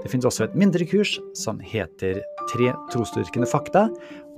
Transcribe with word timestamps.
Det 0.00 0.08
finnes 0.08 0.28
også 0.28 0.46
et 0.46 0.56
mindre 0.58 0.86
kurs 0.88 1.18
som 1.36 1.60
heter 1.60 2.22
Tre 2.50 2.72
trosdyrkende 2.90 3.46
fakta. 3.46 3.84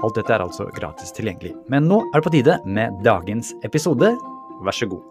Alt 0.02 0.18
dette 0.18 0.34
er 0.34 0.42
altså 0.45 0.66
gratis 0.77 1.14
tilgjengelig. 1.16 1.54
Men 1.73 1.87
nå 1.88 2.02
er 2.10 2.18
det 2.18 2.27
på 2.27 2.34
tide 2.34 2.59
med 2.66 2.98
dagens 3.06 3.54
episode. 3.64 4.10
Vær 4.66 4.77
så 4.77 4.90
god. 4.90 5.06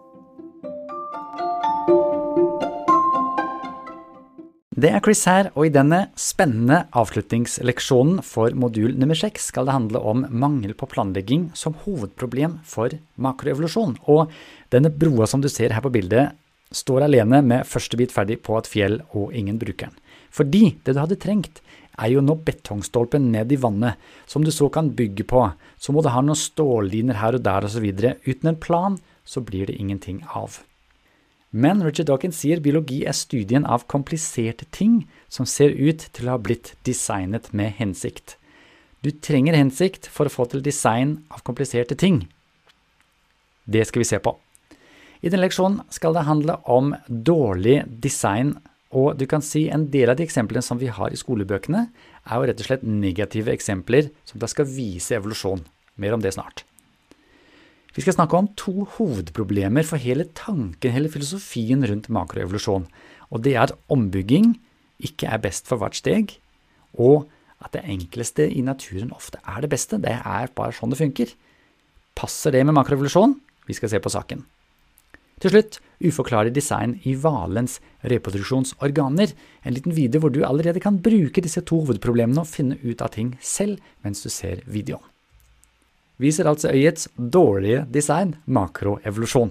Det 4.81 4.89
er 4.89 5.01
Chris 5.05 5.21
her, 5.29 5.51
og 5.53 5.67
i 5.67 5.73
denne 5.73 5.99
spennende 6.17 6.83
avslutningsleksjonen 6.97 8.21
for 8.25 8.53
modul 8.57 8.95
nummer 8.97 9.17
seks 9.19 9.51
skal 9.51 9.67
det 9.67 9.75
handle 9.75 10.01
om 10.11 10.23
mangel 10.29 10.73
på 10.77 10.89
planlegging 10.89 11.49
som 11.57 11.75
hovedproblem 11.83 12.59
for 12.65 12.93
makroevolusjon. 13.21 13.99
Og 14.09 14.31
denne 14.73 14.89
broa 14.89 15.29
som 15.29 15.43
du 15.43 15.49
ser 15.53 15.75
her 15.75 15.85
på 15.85 15.93
bildet, 15.93 16.33
står 16.71 17.05
alene 17.05 17.41
med 17.45 17.67
første 17.67 17.99
bit 17.99 18.13
ferdig 18.15 18.39
på 18.45 18.55
et 18.57 18.69
fjell 18.69 19.01
og 19.11 19.35
ingen 19.37 19.59
bruker 19.61 19.91
den. 19.91 20.00
Fordi 20.31 20.77
det 20.85 20.95
du 20.95 21.01
hadde 21.01 21.19
trengt, 21.19 21.61
er 21.99 22.13
jo 22.13 22.23
nå 22.23 22.37
betongstolpen 22.47 23.29
ned 23.33 23.51
i 23.51 23.59
vannet, 23.59 23.99
som 24.25 24.45
du 24.45 24.51
så 24.51 24.69
kan 24.71 24.93
bygge 24.95 25.27
på. 25.27 25.43
Så 25.77 25.93
må 25.93 26.01
du 26.01 26.09
ha 26.13 26.23
noen 26.23 26.39
stålliner 26.39 27.19
her 27.19 27.37
og 27.37 27.45
der 27.45 27.67
osv. 27.67 27.87
Uten 28.25 28.53
en 28.53 28.59
plan 28.59 28.99
så 29.27 29.43
blir 29.43 29.67
det 29.67 29.77
ingenting 29.77 30.23
av. 30.33 30.61
Men 31.51 31.83
Richard 31.83 32.07
Dawkins 32.07 32.39
sier 32.39 32.61
biologi 32.63 33.01
er 33.03 33.15
studien 33.17 33.65
av 33.67 33.83
kompliserte 33.91 34.65
ting 34.71 35.01
som 35.27 35.45
ser 35.45 35.75
ut 35.75 36.07
til 36.15 36.29
å 36.29 36.37
ha 36.37 36.39
blitt 36.39 36.77
designet 36.87 37.51
med 37.51 37.75
hensikt. 37.75 38.37
Du 39.03 39.11
trenger 39.11 39.57
hensikt 39.57 40.07
for 40.07 40.29
å 40.29 40.31
få 40.31 40.45
til 40.47 40.63
design 40.63 41.17
av 41.33 41.43
kompliserte 41.43 41.97
ting. 41.99 42.23
Det 43.67 43.83
skal 43.89 44.03
vi 44.03 44.07
se 44.07 44.21
på. 44.23 44.37
I 45.21 45.29
denne 45.29 45.43
leksjonen 45.43 45.81
skal 45.93 46.15
det 46.15 46.25
handle 46.25 46.55
om 46.71 46.95
dårlig 47.07 47.81
design 48.01 48.55
og 48.91 49.15
du 49.19 49.23
kan 49.29 49.43
si 49.43 49.67
en 49.71 49.85
del 49.91 50.11
av 50.11 50.17
de 50.19 50.25
eksemplene 50.27 50.63
som 50.65 50.79
vi 50.81 50.89
har 50.91 51.13
i 51.13 51.19
skolebøkene, 51.19 51.85
er 52.27 52.35
jo 52.35 52.47
rett 52.49 52.59
og 52.63 52.67
slett 52.67 52.83
negative 52.83 53.53
eksempler 53.53 54.11
som 54.27 54.41
da 54.41 54.49
skal 54.51 54.67
vise 54.67 55.15
evolusjon. 55.15 55.63
Mer 56.01 56.17
om 56.17 56.23
det 56.23 56.33
snart. 56.35 56.65
Vi 57.95 58.03
skal 58.03 58.15
snakke 58.15 58.37
om 58.37 58.47
to 58.59 58.85
hovedproblemer 58.97 59.83
for 59.87 59.99
hele 59.99 60.29
tanken, 60.35 60.93
hele 60.95 61.11
filosofien 61.11 61.83
rundt 61.87 62.07
makroevolusjon. 62.11 62.87
Og 63.31 63.43
det 63.43 63.55
er 63.55 63.65
at 63.65 63.75
ombygging 63.91 64.53
ikke 65.03 65.27
er 65.27 65.41
best 65.43 65.67
for 65.67 65.81
hvert 65.81 65.97
steg, 65.99 66.37
og 66.95 67.27
at 67.63 67.75
det 67.75 67.83
enkleste 67.91 68.47
i 68.47 68.63
naturen 68.63 69.11
ofte 69.15 69.39
er 69.43 69.63
det 69.63 69.71
beste. 69.71 69.99
Det 69.99 70.13
er 70.19 70.55
bare 70.55 70.75
sånn 70.75 70.91
det 70.93 71.01
funker. 71.01 71.35
Passer 72.15 72.55
det 72.55 72.63
med 72.67 72.75
makroevolusjon? 72.79 73.37
Vi 73.67 73.75
skal 73.77 73.91
se 73.91 73.99
på 74.03 74.11
saken. 74.11 74.43
Til 75.41 75.55
slutt 75.55 75.79
uforklarlig 76.05 76.53
design 76.53 76.99
i 77.07 77.15
hvalens 77.17 77.79
reproduksjonsorganer. 78.05 79.33
En 79.65 79.73
liten 79.73 79.95
video 79.95 80.21
hvor 80.21 80.33
du 80.33 80.43
allerede 80.45 80.81
kan 80.83 80.99
bruke 81.01 81.41
disse 81.41 81.63
to 81.65 81.81
hovedproblemene 81.81 82.43
og 82.43 82.49
finne 82.49 82.77
ut 82.83 83.01
av 83.01 83.13
ting 83.15 83.33
selv 83.41 83.81
mens 84.05 84.21
du 84.21 84.29
ser 84.29 84.61
videoen. 84.69 85.03
Viser 86.21 86.45
altså 86.45 86.69
øyets 86.69 87.07
dårlige 87.17 87.87
design 87.89 88.35
makroevolusjon. 88.45 89.49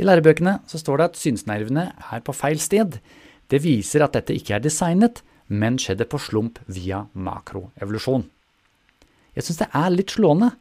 I 0.00 0.04
lærebøkene 0.08 0.58
så 0.68 0.80
står 0.80 0.96
det 0.96 1.08
at 1.10 1.18
synsnervene 1.20 1.90
er 2.12 2.22
på 2.24 2.32
feil 2.36 2.60
sted. 2.60 2.96
Det 3.52 3.60
viser 3.64 4.04
at 4.04 4.16
dette 4.16 4.32
ikke 4.32 4.56
er 4.56 4.64
designet, 4.64 5.20
men 5.48 5.76
skjedde 5.76 6.08
på 6.08 6.20
slump 6.20 6.62
via 6.72 7.04
makroevolusjon. 7.12 8.24
Jeg 9.36 9.44
syns 9.44 9.60
det 9.60 9.68
er 9.76 9.92
litt 9.92 10.16
slående 10.16 10.54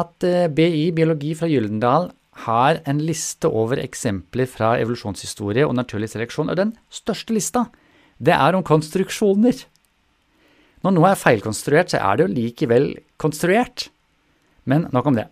at 0.00 0.26
eh, 0.26 0.50
BI 0.50 0.90
biologi 0.94 1.36
fra 1.38 1.46
Gyldendal 1.50 2.10
har 2.46 2.80
en 2.86 3.00
liste 3.02 3.48
over 3.48 3.80
eksempler 3.82 4.48
fra 4.48 4.76
evolusjonshistorie 4.80 5.66
og 5.66 5.74
naturlig 5.76 6.10
seleksjon, 6.12 6.50
og 6.52 6.58
den 6.58 6.74
største 6.92 7.34
lista, 7.34 7.66
det 8.22 8.36
er 8.36 8.56
om 8.56 8.64
konstruksjoner. 8.66 9.64
Når 10.84 10.94
noe 10.96 11.10
er 11.10 11.20
feilkonstruert, 11.20 11.92
så 11.92 12.00
er 12.00 12.16
det 12.16 12.26
jo 12.26 12.34
likevel 12.36 12.88
konstruert. 13.20 13.88
Men 14.64 14.86
nok 14.94 15.10
om 15.10 15.18
det. 15.18 15.26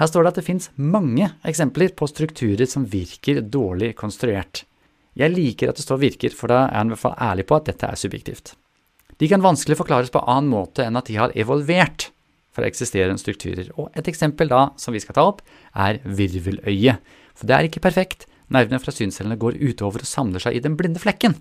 Her 0.00 0.08
står 0.08 0.24
det 0.24 0.32
at 0.32 0.40
det 0.40 0.48
fins 0.48 0.70
mange 0.76 1.28
eksempler 1.46 1.92
på 1.96 2.08
strukturer 2.08 2.68
som 2.68 2.88
virker 2.88 3.42
dårlig 3.44 3.92
konstruert. 3.96 4.64
Jeg 5.12 5.34
liker 5.34 5.68
at 5.68 5.76
det 5.76 5.84
står 5.84 6.00
'virker', 6.00 6.34
for 6.34 6.48
da 6.48 6.64
er 6.66 6.80
han 6.80 6.88
i 6.88 6.94
hvert 6.94 7.04
fall 7.04 7.20
ærlig 7.20 7.46
på 7.46 7.56
at 7.56 7.68
dette 7.68 7.86
er 7.86 8.00
subjektivt. 8.00 8.54
De 9.20 9.28
kan 9.28 9.44
vanskelig 9.44 9.76
forklares 9.76 10.10
på 10.10 10.24
annen 10.24 10.50
måte 10.50 10.86
enn 10.86 10.96
at 10.96 11.06
de 11.06 11.18
har 11.20 11.36
evolvert 11.36 12.10
fra 12.52 12.66
eksisterende 12.68 13.20
strukturer. 13.20 13.70
Og 13.80 13.90
et 13.96 14.08
eksempel 14.10 14.50
da, 14.50 14.68
som 14.80 14.94
vi 14.94 15.00
skal 15.02 15.16
ta 15.16 15.24
opp, 15.30 15.40
er 15.72 16.00
virveløyet. 16.04 17.00
For 17.38 17.48
det 17.48 17.56
er 17.56 17.68
ikke 17.68 17.84
perfekt. 17.84 18.26
Nervene 18.52 18.80
fra 18.82 18.92
synscellene 18.92 19.40
går 19.40 19.58
utover 19.62 20.04
og 20.04 20.08
samler 20.08 20.42
seg 20.42 20.58
i 20.58 20.62
den 20.64 20.76
blinde 20.76 21.00
flekken. 21.00 21.38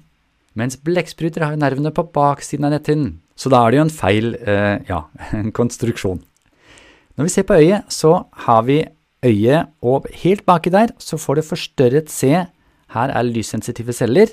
Mens 0.58 0.78
blekkspruter 0.84 1.46
har 1.46 1.60
nervene 1.60 1.94
på 1.96 2.08
baksiden 2.16 2.68
av 2.68 2.74
netthinnen. 2.76 3.20
Så 3.36 3.52
da 3.52 3.64
er 3.64 3.72
det 3.72 3.80
jo 3.80 3.86
en 3.88 3.94
feil, 3.94 4.34
eh, 4.36 4.78
ja, 4.90 5.06
en 5.40 5.52
konstruksjon. 5.56 6.22
Når 7.16 7.28
vi 7.28 7.34
ser 7.34 7.48
på 7.48 7.60
øyet, 7.60 7.88
så 7.92 8.26
har 8.48 8.64
vi 8.68 8.82
øyet, 9.26 9.72
og 9.82 10.08
helt 10.24 10.46
baki 10.48 10.72
der 10.74 10.96
så 11.00 11.20
får 11.20 11.40
det 11.40 11.48
forstørret 11.48 12.12
C. 12.12 12.32
Her 12.92 13.14
er 13.16 13.28
lyssensitive 13.28 13.94
celler. 13.96 14.32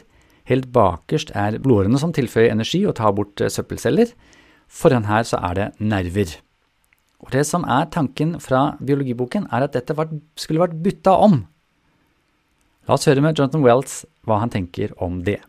Helt 0.48 0.70
bakerst 0.72 1.30
er 1.36 1.58
blodårene 1.60 1.98
som 2.00 2.12
tilføyer 2.14 2.52
energi 2.54 2.84
og 2.86 2.96
tar 2.98 3.14
bort 3.14 3.40
eh, 3.40 3.50
søppelceller. 3.52 4.14
Foran 4.68 5.08
her 5.08 5.26
så 5.26 5.40
er 5.50 5.54
det 5.54 5.68
nerver. 5.78 6.38
Og 7.18 7.32
Det 7.32 7.44
som 7.46 7.64
er 7.64 7.88
tanken 7.90 8.38
fra 8.40 8.76
biologiboken, 8.78 9.48
er 9.52 9.66
at 9.66 9.74
dette 9.74 9.94
skulle 10.36 10.62
vært 10.62 10.82
bytta 10.82 11.16
om. 11.18 11.46
La 12.86 12.94
oss 12.94 13.08
høre 13.08 13.20
med 13.20 13.36
Jonathan 13.36 13.64
Wells 13.64 14.04
hva 14.24 14.38
han 14.40 14.50
tenker 14.50 14.94
om 15.02 15.22
det. 15.24 15.40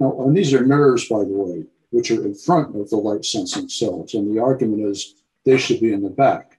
Now, 0.00 0.12
and 0.24 0.36
these 0.36 0.54
are 0.54 0.66
nerves, 0.66 1.08
by 1.08 1.24
the 1.24 1.36
way, 1.36 1.66
which 1.92 2.10
are 2.10 2.24
in 2.24 2.34
front 2.34 2.74
of 2.74 2.88
the 2.90 2.96
light 2.96 3.24
sensing 3.24 3.68
cells. 3.68 4.14
And 4.14 4.34
the 4.34 4.40
argument 4.40 4.82
is 4.90 5.14
they 5.44 5.58
should 5.58 5.80
be 5.80 5.92
in 5.92 6.02
the 6.02 6.10
back. 6.10 6.58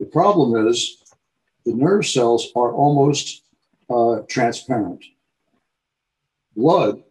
The 0.00 0.06
problem 0.06 0.68
is 0.68 0.98
the 1.64 1.74
nerve 1.74 2.06
cells 2.06 2.50
are 2.56 2.72
almost 2.72 3.42
uh, 3.88 4.20
transparent. 4.28 5.04
Blood 6.56 7.02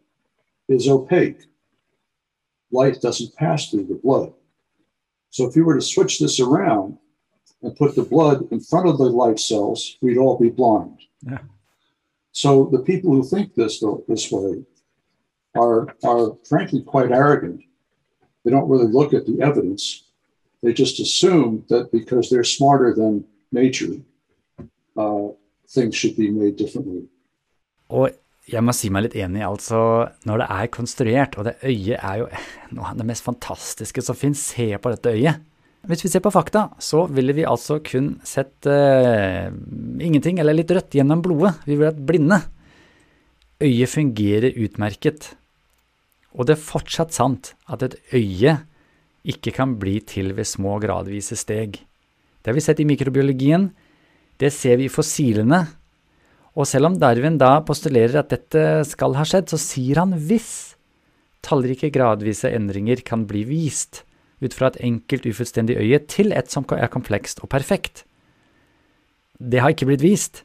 is 0.68 0.88
opaque. 0.88 1.48
Light 2.72 3.02
doesn't 3.02 3.36
pass 3.36 3.70
through 3.70 3.86
the 3.86 4.00
blood. 4.04 4.34
So 5.34 5.48
if 5.48 5.56
you 5.56 5.66
were 5.66 5.74
to 5.74 5.82
switch 5.82 6.20
this 6.20 6.40
around 6.40 7.00
and 7.64 7.76
put 7.76 7.96
the 7.96 8.04
blood 8.04 8.48
in 8.52 8.60
front 8.60 8.88
of 8.88 9.00
the 9.00 9.06
light 9.06 9.40
cells, 9.40 9.98
we'd 10.00 10.20
all 10.20 10.38
be 10.38 10.52
blind. 10.52 11.00
Yeah. 11.24 11.40
So 12.34 12.70
the 12.72 12.84
people 12.84 13.10
who 13.12 13.24
think 13.24 13.56
this 13.56 13.84
this 14.08 14.32
way 14.32 14.64
are 15.56 15.96
are 16.04 16.38
frankly 16.48 16.82
quite 16.84 17.12
arrogant. 17.12 17.64
They 18.44 18.52
don't 18.52 18.70
really 18.70 18.92
look 18.92 19.12
at 19.16 19.26
the 19.26 19.42
evidence. 19.42 20.04
They 20.62 20.72
just 20.72 21.00
assume 21.00 21.66
that 21.70 21.92
because 21.92 22.30
they're 22.30 22.44
smarter 22.44 22.94
than 22.94 23.26
nature, 23.52 23.96
uh, 24.96 25.30
things 25.68 25.96
should 25.96 26.16
be 26.16 26.30
made 26.30 26.58
differently. 26.58 27.08
Og 27.90 28.12
jeg 28.50 28.64
må 28.66 28.74
si 28.76 28.90
meg 28.92 29.06
litt 29.06 29.18
enig. 29.24 29.44
altså 29.46 29.80
Når 30.28 30.42
det 30.42 30.48
er 30.52 30.72
konstruert, 30.74 31.38
og 31.38 31.48
det 31.48 31.56
øyet 31.64 32.00
er 32.00 32.22
jo 32.22 32.28
noe 32.76 32.92
av 32.92 33.00
det 33.00 33.08
mest 33.08 33.26
fantastiske 33.26 34.04
som 34.04 34.18
finnes, 34.20 34.44
se 34.54 34.74
på 34.78 34.94
dette 34.94 35.14
øyet. 35.14 35.50
Hvis 35.84 36.06
vi 36.06 36.14
ser 36.14 36.24
på 36.24 36.32
fakta, 36.32 36.70
så 36.80 37.04
ville 37.12 37.36
vi 37.36 37.44
altså 37.44 37.82
kun 37.84 38.14
sett 38.24 38.68
uh, 38.72 39.52
ingenting 40.00 40.38
eller 40.40 40.56
litt 40.56 40.72
rødt 40.72 40.96
gjennom 40.96 41.20
blodet. 41.24 41.58
Vi 41.66 41.76
ville 41.76 41.90
vært 41.90 42.06
blinde. 42.08 42.38
Øyet 43.64 43.92
fungerer 43.92 44.62
utmerket. 44.64 45.34
Og 46.34 46.48
det 46.48 46.56
er 46.56 46.64
fortsatt 46.64 47.12
sant 47.16 47.52
at 47.68 47.84
et 47.84 47.98
øye 48.16 48.56
ikke 49.28 49.52
kan 49.56 49.76
bli 49.80 49.98
til 50.08 50.32
ved 50.38 50.48
små 50.48 50.78
gradvise 50.84 51.36
steg. 51.40 51.76
Det 52.44 52.52
har 52.52 52.56
vi 52.56 52.64
sett 52.64 52.80
i 52.80 52.88
mikrobiologien. 52.88 53.70
Det 54.40 54.52
ser 54.56 54.80
vi 54.80 54.88
i 54.88 54.92
fossilene 54.92 55.66
og 56.54 56.70
selv 56.70 56.92
om 56.92 56.98
Darwin 57.02 57.40
da 57.42 57.58
postulerer 57.66 58.20
at 58.22 58.30
dette 58.34 58.84
skal 58.86 59.16
ha 59.18 59.26
skjedd, 59.26 59.50
så 59.50 59.58
sier 59.58 60.02
han 60.04 60.14
hvis 60.14 60.76
tallrike 61.44 61.90
gradvise 61.94 62.52
endringer 62.54 63.02
kan 63.06 63.26
bli 63.30 63.44
vist 63.50 64.04
ut 64.44 64.54
fra 64.54 64.70
et 64.70 64.82
enkelt 64.84 65.26
ufullstendig 65.26 65.80
øye 65.80 66.00
til 66.12 66.34
et 66.36 66.52
som 66.52 66.68
er 66.76 66.92
komplekst 66.94 67.42
og 67.44 67.50
perfekt. 67.50 68.04
Det 69.40 69.64
har 69.64 69.74
ikke 69.74 69.88
blitt 69.90 70.04
vist, 70.04 70.44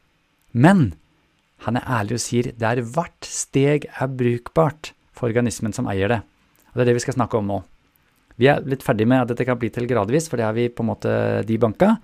men 0.53 0.95
han 1.67 1.77
er 1.77 1.89
ærlig 2.01 2.19
og 2.19 2.23
sier 2.23 2.53
det 2.55 2.69
er 2.69 2.85
hvert 2.87 3.27
steg 3.27 3.89
er 3.91 4.09
brukbart 4.09 4.93
for 5.13 5.29
organismen 5.29 5.75
som 5.75 5.91
eier 5.91 6.09
det. 6.13 6.21
Og 6.71 6.79
det 6.79 6.85
er 6.85 6.91
det 6.93 6.99
vi 7.01 7.05
skal 7.09 7.19
snakke 7.19 7.41
om 7.41 7.51
nå. 7.51 7.59
Vi 8.39 8.47
er 8.47 8.63
litt 8.63 8.87
ferdig 8.87 9.09
med 9.11 9.25
at 9.25 9.33
dette 9.33 9.47
kan 9.49 9.59
bli 9.59 9.71
til 9.75 9.89
gradvis, 9.91 10.29
for 10.31 10.39
det 10.39 10.47
har 10.47 10.55
vi 10.55 10.69
på 10.71 10.85
en 10.85 10.91
måte 10.93 11.13
de 11.47 11.59
banka. 11.59 11.97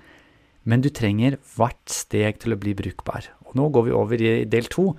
Men 0.66 0.82
du 0.82 0.90
trenger 0.90 1.38
hvert 1.54 1.92
steg 1.92 2.40
til 2.42 2.56
å 2.56 2.58
bli 2.58 2.74
brukbar. 2.74 3.28
Nå 3.54 3.68
går 3.74 3.86
vi 3.88 3.94
over 3.94 4.22
i 4.22 4.32
del 4.50 4.68
to. 4.72 4.92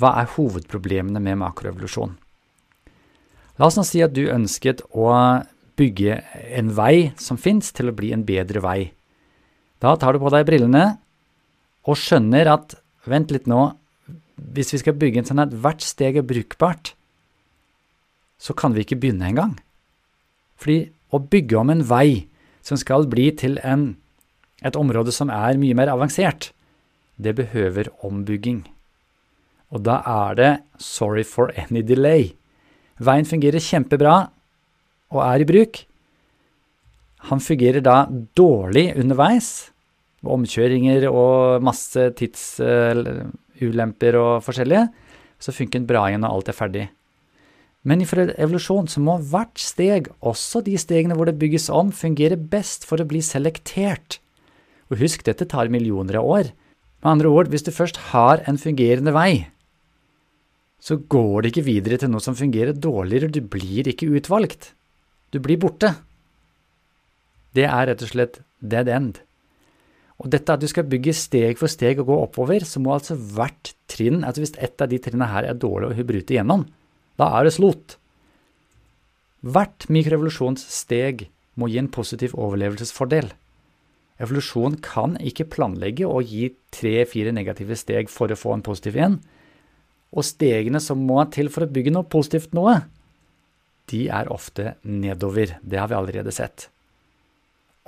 Hva 0.00 0.14
er 0.20 0.30
hovedproblemene 0.34 1.20
med 1.22 1.40
makroevolusjon? 1.42 2.14
La 3.60 3.68
oss 3.68 3.76
nå 3.76 3.84
si 3.86 4.00
at 4.04 4.14
du 4.16 4.24
ønsket 4.32 4.80
å 4.96 5.12
bygge 5.78 6.18
en 6.56 6.72
vei 6.76 7.12
som 7.20 7.38
fins, 7.40 7.72
til 7.72 7.90
å 7.90 7.96
bli 7.96 8.12
en 8.14 8.24
bedre 8.28 8.62
vei. 8.64 8.80
Da 9.82 9.94
tar 10.00 10.14
du 10.14 10.22
på 10.22 10.32
deg 10.32 10.46
brillene 10.48 10.84
og 11.88 11.98
skjønner 11.98 12.48
at 12.52 12.76
vent 13.08 13.32
litt 13.34 13.48
nå, 13.50 13.72
hvis 14.54 14.72
vi 14.74 14.80
skal 14.82 14.96
bygge 14.98 15.22
en 15.22 15.28
sånn 15.28 15.42
at 15.42 15.54
hvert 15.54 15.84
steg 15.84 16.18
er 16.18 16.26
brukbart, 16.26 16.94
så 18.42 18.54
kan 18.58 18.74
vi 18.74 18.84
ikke 18.84 18.98
begynne 19.02 19.28
engang. 19.28 19.56
Fordi 20.58 20.90
å 21.14 21.20
bygge 21.22 21.58
om 21.58 21.70
en 21.72 21.84
vei 21.86 22.26
som 22.64 22.78
skal 22.78 23.06
bli 23.10 23.28
til 23.38 23.58
en, 23.66 23.92
et 24.62 24.78
område 24.78 25.14
som 25.14 25.30
er 25.30 25.58
mye 25.60 25.76
mer 25.78 25.90
avansert, 25.92 26.50
det 27.20 27.34
behøver 27.38 27.90
ombygging. 28.04 28.64
Og 29.72 29.84
da 29.86 30.00
er 30.04 30.36
det 30.36 30.52
sorry 30.78 31.24
for 31.24 31.52
any 31.56 31.82
delay. 31.82 32.32
Veien 33.00 33.28
fungerer 33.28 33.62
kjempebra 33.62 34.16
og 35.12 35.20
er 35.24 35.42
i 35.42 35.48
bruk. 35.48 35.84
Han 37.30 37.40
fungerer 37.40 37.84
da 37.84 38.04
dårlig 38.36 38.92
underveis, 38.98 39.70
med 40.22 40.36
omkjøringer 40.36 41.08
og 41.10 41.64
masse 41.66 42.10
tidsulemper 42.18 44.18
og 44.18 44.32
forskjellige. 44.46 44.88
Så 45.42 45.54
funker 45.54 45.80
den 45.80 45.88
bra 45.88 46.04
igjen 46.08 46.22
når 46.22 46.36
alt 46.36 46.52
er 46.52 46.58
ferdig. 46.58 46.84
Men 47.82 48.02
i 48.02 48.06
evolusjon 48.06 48.86
så 48.86 49.02
må 49.02 49.16
hvert 49.18 49.58
steg, 49.58 50.06
også 50.22 50.62
de 50.62 50.76
stegene 50.78 51.16
hvor 51.18 51.26
det 51.26 51.40
bygges 51.40 51.66
om, 51.74 51.90
fungere 51.90 52.38
best 52.38 52.86
for 52.86 53.02
å 53.02 53.08
bli 53.10 53.18
selektert. 53.26 54.20
Og 54.92 55.02
husk, 55.02 55.24
dette 55.26 55.48
tar 55.50 55.72
millioner 55.72 56.20
av 56.20 56.28
år. 56.30 56.52
Med 57.02 57.10
andre 57.16 57.32
ord, 57.34 57.50
hvis 57.50 57.66
du 57.66 57.72
først 57.74 57.98
har 58.12 58.44
en 58.46 58.60
fungerende 58.60 59.14
vei, 59.14 59.48
så 60.82 60.96
går 60.98 61.42
det 61.42 61.52
ikke 61.52 61.66
videre 61.66 61.98
til 61.98 62.10
noe 62.10 62.22
som 62.22 62.38
fungerer 62.38 62.74
dårligere, 62.74 63.30
du 63.30 63.42
blir 63.42 63.86
ikke 63.90 64.08
utvalgt. 64.18 64.72
Du 65.30 65.38
blir 65.42 65.60
borte. 65.62 65.92
Det 67.54 67.66
er 67.68 67.86
rett 67.90 68.02
og 68.02 68.10
slett 68.10 68.40
dead 68.58 68.90
end. 68.90 69.20
Og 70.22 70.30
dette 70.30 70.54
at 70.54 70.62
du 70.62 70.68
skal 70.70 70.86
bygge 70.86 71.14
steg 71.16 71.58
for 71.58 71.70
steg 71.70 71.98
og 72.02 72.10
gå 72.10 72.18
oppover, 72.26 72.66
så 72.66 72.82
må 72.82 72.94
altså 72.94 73.16
hvert 73.18 73.74
trinn, 73.90 74.22
altså 74.22 74.44
hvis 74.44 74.54
ett 74.62 74.82
av 74.82 74.90
de 74.90 75.00
trinnene 75.02 75.30
her 75.30 75.48
er 75.50 75.58
dårlig 75.58 75.90
å 75.90 76.06
bryte 76.06 76.36
igjennom, 76.36 76.66
da 77.18 77.30
er 77.38 77.46
det 77.46 77.54
slot. 77.56 77.96
Hvert 79.42 79.88
mikrorevolusjonssteg 79.90 81.26
må 81.58 81.68
gi 81.70 81.80
en 81.82 81.90
positiv 81.92 82.36
overlevelsesfordel. 82.38 83.32
Evolusjon 84.22 84.78
kan 84.84 85.16
ikke 85.18 85.48
planlegge 85.50 86.06
å 86.06 86.20
gi 86.22 86.52
tre-fire 86.74 87.32
negative 87.34 87.76
steg 87.78 88.10
for 88.12 88.30
å 88.30 88.38
få 88.38 88.54
en 88.56 88.64
positiv 88.64 88.98
en. 89.02 89.18
Og 90.12 90.26
stegene 90.28 90.80
som 90.82 91.02
må 91.08 91.18
til 91.34 91.50
for 91.50 91.66
å 91.66 91.72
bygge 91.72 91.94
noe 91.94 92.06
positivt 92.06 92.54
noe, 92.54 92.82
de 93.90 94.06
er 94.14 94.30
ofte 94.30 94.76
nedover. 94.86 95.56
Det 95.62 95.80
har 95.80 95.90
vi 95.90 95.98
allerede 95.98 96.32
sett. 96.34 96.68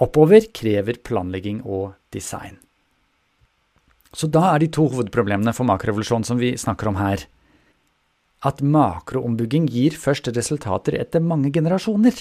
Oppover 0.03 0.49
krever 0.51 0.99
planlegging 1.07 1.63
og 1.63 1.95
design. 2.13 2.59
Så 4.15 4.27
da 4.31 4.49
er 4.55 4.63
de 4.63 4.73
to 4.75 4.89
hovedproblemene 4.91 5.55
for 5.55 5.67
makrorevolusjon 5.69 6.27
som 6.27 6.41
vi 6.41 6.55
snakker 6.59 6.91
om 6.91 6.99
her 6.99 7.29
at 8.45 8.61
makroombygging 8.61 9.67
gir 9.73 9.97
først 9.97 10.29
resultater 10.37 10.99
etter 10.99 11.23
mange 11.25 11.51
generasjoner, 11.53 12.13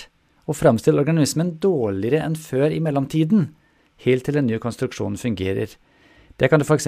og 0.47 0.57
framstiller 0.59 1.03
organismen 1.03 1.53
dårligere 1.63 2.23
enn 2.23 2.37
før 2.39 2.71
i 2.71 2.79
mellomtiden, 2.83 3.49
helt 4.05 4.25
til 4.25 4.37
den 4.37 4.47
nye 4.49 4.61
konstruksjonen 4.61 5.19
fungerer. 5.19 5.75
Det 6.39 6.49
kan 6.49 6.59
du 6.59 6.65
f.eks. 6.65 6.87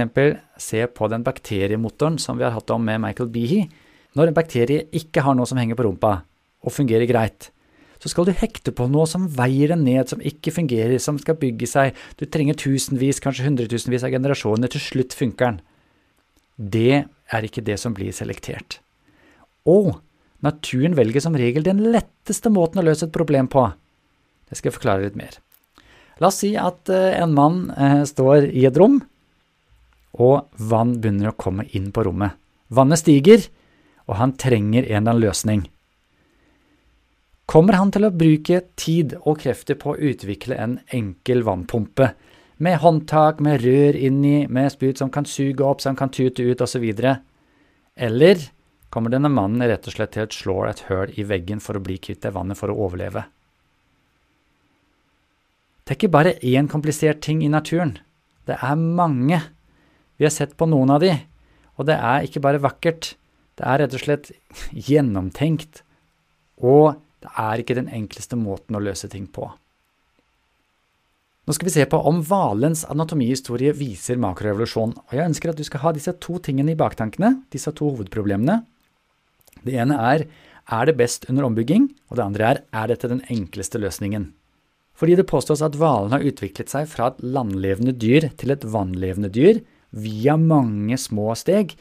se 0.57 0.85
på 0.87 1.09
den 1.11 1.23
bakteriemotoren 1.23 2.17
som 2.19 2.39
vi 2.39 2.45
har 2.47 2.55
hatt 2.55 2.71
om 2.73 2.85
med 2.85 3.01
Michael 3.03 3.29
Behe. 3.29 3.67
Når 4.15 4.31
en 4.31 4.37
bakterie 4.37 4.87
ikke 4.95 5.21
har 5.25 5.35
noe 5.37 5.45
som 5.45 5.59
henger 5.59 5.77
på 5.77 5.85
rumpa, 5.85 6.23
og 6.65 6.73
fungerer 6.73 7.05
greit, 7.05 7.51
så 8.01 8.09
skal 8.11 8.27
du 8.27 8.33
hekte 8.35 8.73
på 8.75 8.87
noe 8.91 9.05
som 9.09 9.27
veier 9.31 9.71
den 9.71 9.85
ned, 9.87 10.09
som 10.09 10.23
ikke 10.23 10.53
fungerer, 10.55 10.97
som 11.01 11.19
skal 11.21 11.37
bygge 11.39 11.69
seg, 11.69 11.95
du 12.19 12.25
trenger 12.25 12.57
tusenvis, 12.59 13.21
kanskje 13.23 13.47
hundretusenvis 13.47 14.05
av 14.05 14.13
generasjoner, 14.15 14.71
til 14.71 14.83
slutt 14.83 15.15
funker 15.15 15.53
den. 15.53 15.61
Det 16.55 17.05
er 17.05 17.47
ikke 17.47 17.63
det 17.65 17.77
som 17.81 17.95
blir 17.95 18.15
selektert. 18.15 18.79
Og 19.67 19.95
naturen 20.45 20.95
velger 20.97 21.23
som 21.23 21.37
regel 21.37 21.65
den 21.65 21.81
letteste 21.93 22.51
måten 22.53 22.81
å 22.81 22.85
løse 22.85 23.07
et 23.07 23.15
problem 23.15 23.49
på. 23.51 23.67
Det 24.45 24.59
skal 24.59 24.69
jeg 24.69 24.77
forklare 24.77 25.07
litt 25.07 25.19
mer. 25.19 25.39
La 26.21 26.29
oss 26.31 26.39
si 26.43 26.53
at 26.55 26.89
eh, 26.93 27.17
en 27.19 27.33
mann 27.35 27.69
eh, 27.75 28.01
står 28.07 28.47
i 28.55 28.65
et 28.69 28.77
rom, 28.79 29.01
og 30.15 30.47
vann 30.55 30.95
begynner 31.03 31.33
å 31.33 31.39
komme 31.39 31.67
inn 31.75 31.91
på 31.91 32.05
rommet. 32.07 32.37
Vannet 32.71 33.01
stiger, 33.01 33.43
og 34.07 34.19
han 34.21 34.35
trenger 34.39 34.85
en 34.85 35.01
eller 35.01 35.01
annen 35.11 35.23
løsning. 35.25 35.65
Kommer 37.45 37.77
han 37.77 37.91
til 37.93 38.07
å 38.07 38.13
bruke 38.15 38.61
tid 38.79 39.17
og 39.21 39.41
krefter 39.43 39.77
på 39.77 39.93
å 39.93 39.99
utvikle 40.11 40.57
en 40.57 40.79
enkel 40.95 41.43
vannpumpe, 41.45 42.13
med 42.57 42.79
håndtak, 42.79 43.41
med 43.43 43.61
rør 43.65 43.97
inni, 43.99 44.47
med 44.47 44.71
spyt 44.71 45.01
som 45.01 45.11
kan 45.11 45.27
suge 45.27 45.63
opp, 45.67 45.83
som 45.83 45.97
kan 45.99 46.09
tute 46.09 46.45
ut, 46.47 46.63
osv., 46.63 46.87
eller 47.95 48.47
kommer 48.89 49.11
denne 49.11 49.31
mannen 49.31 49.63
rett 49.67 49.87
og 49.87 49.95
slett 49.95 50.15
til 50.15 50.23
å 50.23 50.31
slå 50.31 50.57
et 50.69 50.85
høl 50.87 51.11
i 51.19 51.27
veggen 51.27 51.59
for 51.63 51.75
å 51.75 51.83
bli 51.83 51.99
kvitt 51.99 52.23
det 52.23 52.31
vannet 52.35 52.59
for 52.59 52.71
å 52.71 52.77
overleve. 52.87 53.25
Det 55.85 55.93
er 55.93 55.99
ikke 55.99 56.15
bare 56.15 56.37
én 56.41 56.65
komplisert 56.65 57.19
ting 57.21 57.43
i 57.45 57.51
naturen. 57.51 57.99
Det 58.49 58.57
er 58.57 58.75
mange. 58.75 59.37
Vi 60.17 60.25
har 60.25 60.33
sett 60.33 60.55
på 60.57 60.65
noen 60.65 60.89
av 60.95 61.03
de, 61.03 61.11
og 61.77 61.85
det 61.85 61.97
er 61.97 62.25
ikke 62.25 62.41
bare 62.41 62.61
vakkert. 62.63 63.11
Det 63.55 63.65
er 63.69 63.83
rett 63.83 63.93
og 63.93 64.01
slett 64.01 64.31
gjennomtenkt, 64.73 65.83
og 66.57 66.97
det 67.21 67.29
er 67.37 67.61
ikke 67.61 67.77
den 67.77 67.91
enkleste 67.93 68.37
måten 68.39 68.77
å 68.77 68.81
løse 68.81 69.09
ting 69.11 69.27
på. 69.29 69.45
Nå 71.45 71.53
skal 71.53 71.69
vi 71.69 71.75
se 71.75 71.85
på 71.85 71.99
om 72.09 72.23
hvalens 72.25 72.81
anatomihistorie 72.89 73.75
viser 73.77 74.17
makrorevolusjon. 74.17 74.95
og 74.97 75.13
jeg 75.13 75.29
ønsker 75.29 75.51
at 75.51 75.59
du 75.61 75.63
skal 75.67 75.83
ha 75.83 75.91
disse 75.93 76.13
to 76.17 76.39
tingene 76.41 76.73
i 76.73 76.79
baktankene, 76.79 77.45
disse 77.53 77.69
to 77.77 77.91
hovedproblemene, 77.91 78.63
det 79.61 79.77
ene 79.77 79.99
er 80.01 80.25
er 80.65 80.85
det 80.89 80.97
best 80.97 81.29
under 81.29 81.45
ombygging, 81.45 81.91
og 82.09 82.17
det 82.17 82.25
andre 82.25 82.45
er 82.45 82.61
er 82.73 82.87
dette 82.89 83.07
den 83.07 83.21
enkleste 83.29 83.77
løsningen. 83.77 84.33
Fordi 84.95 85.17
det 85.19 85.27
påstås 85.27 85.63
at 85.65 85.75
hvalen 85.79 86.13
har 86.15 86.23
utviklet 86.23 86.71
seg 86.71 86.87
fra 86.87 87.11
et 87.11 87.21
landlevende 87.23 87.95
dyr 87.99 88.29
til 88.39 88.55
et 88.55 88.63
vannlevende 88.63 89.31
dyr 89.33 89.59
via 89.95 90.35
mange 90.39 90.97
små 90.99 91.33
steg, 91.39 91.75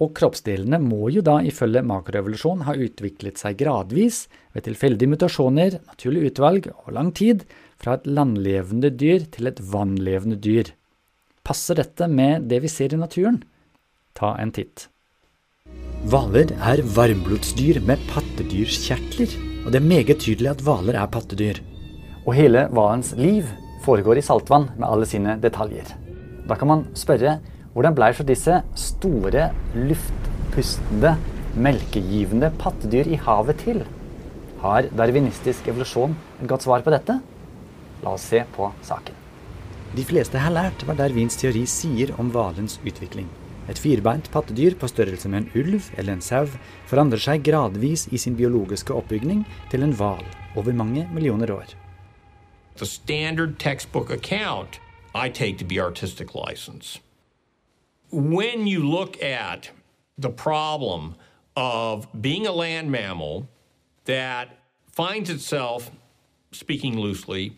og 0.00 0.14
kroppsdelene 0.16 0.80
må 0.80 1.10
jo 1.12 1.22
da 1.24 1.36
ifølge 1.44 1.82
makroevolusjon 1.84 2.64
ha 2.64 2.74
utviklet 2.74 3.40
seg 3.40 3.58
gradvis 3.60 4.24
ved 4.54 4.64
tilfeldige 4.64 5.12
mutasjoner, 5.12 5.76
naturlig 5.90 6.30
utvalg 6.30 6.70
og 6.72 6.94
lang 6.96 7.10
tid 7.16 7.44
fra 7.80 7.98
et 7.98 8.08
landlevende 8.08 8.92
dyr 8.96 9.26
til 9.34 9.50
et 9.50 9.60
vannlevende 9.72 10.38
dyr. 10.40 10.72
Passer 11.44 11.78
dette 11.80 12.08
med 12.08 12.48
det 12.48 12.62
vi 12.64 12.70
ser 12.72 12.94
i 12.96 13.00
naturen? 13.00 13.42
Ta 14.16 14.34
en 14.40 14.52
titt. 14.56 14.88
Hvaler 16.08 16.54
er 16.64 16.80
varmblodsdyr 16.96 17.82
med 17.84 18.00
pattedyrskjertler, 18.08 19.36
og 19.66 19.68
det 19.72 19.82
er 19.82 19.90
meget 19.92 20.22
tydelig 20.24 20.54
at 20.54 20.64
hvaler 20.64 20.96
er 20.96 21.12
pattedyr. 21.12 21.60
Og 22.26 22.34
hele 22.36 22.66
hvalens 22.74 23.14
liv 23.16 23.48
foregår 23.84 24.20
i 24.20 24.24
saltvann 24.24 24.68
med 24.76 24.88
alle 24.88 25.08
sine 25.08 25.38
detaljer. 25.40 25.88
Da 26.48 26.56
kan 26.58 26.68
man 26.68 26.84
spørre 26.98 27.38
hvordan 27.72 27.94
blei 27.96 28.10
så 28.16 28.26
disse 28.26 28.60
store, 28.78 29.50
luftpustende, 29.76 31.14
melkegivende 31.54 32.50
pattedyr 32.60 33.08
i 33.08 33.20
havet 33.24 33.62
til? 33.64 33.84
Har 34.60 34.90
darwinistisk 34.92 35.70
evolusjon 35.70 36.16
et 36.42 36.48
godt 36.50 36.66
svar 36.66 36.84
på 36.84 36.92
dette? 36.92 37.20
La 38.04 38.14
oss 38.16 38.26
se 38.28 38.42
på 38.56 38.68
saken. 38.84 39.16
De 39.96 40.04
fleste 40.06 40.38
har 40.38 40.52
lært 40.54 40.84
hva 40.86 40.94
Darwins 40.98 41.38
teori 41.40 41.64
sier 41.66 42.12
om 42.20 42.28
hvalens 42.34 42.78
utvikling. 42.86 43.26
Et 43.70 43.78
firbeint 43.78 44.26
pattedyr 44.34 44.76
på 44.78 44.90
størrelse 44.90 45.30
med 45.30 45.44
en 45.44 45.62
ulv 45.62 45.90
eller 45.96 46.16
en 46.16 46.24
sau 46.24 46.46
forandrer 46.90 47.22
seg 47.22 47.44
gradvis 47.46 48.08
i 48.10 48.18
sin 48.18 48.38
biologiske 48.38 48.94
oppbygning 48.94 49.44
til 49.72 49.86
en 49.86 49.94
hval 49.96 50.26
over 50.58 50.74
mange 50.76 51.06
millioner 51.14 51.54
år. 51.54 51.79
The 52.76 52.86
standard 52.86 53.58
textbook 53.58 54.10
account 54.10 54.80
I 55.14 55.28
take 55.28 55.58
to 55.58 55.64
be 55.64 55.80
artistic 55.80 56.34
license. 56.34 56.98
When 58.10 58.66
you 58.66 58.88
look 58.88 59.22
at 59.22 59.70
the 60.16 60.30
problem 60.30 61.16
of 61.56 62.06
being 62.20 62.46
a 62.46 62.52
land 62.52 62.90
mammal 62.90 63.48
that 64.04 64.56
finds 64.90 65.30
itself, 65.30 65.90
speaking 66.52 66.98
loosely, 66.98 67.56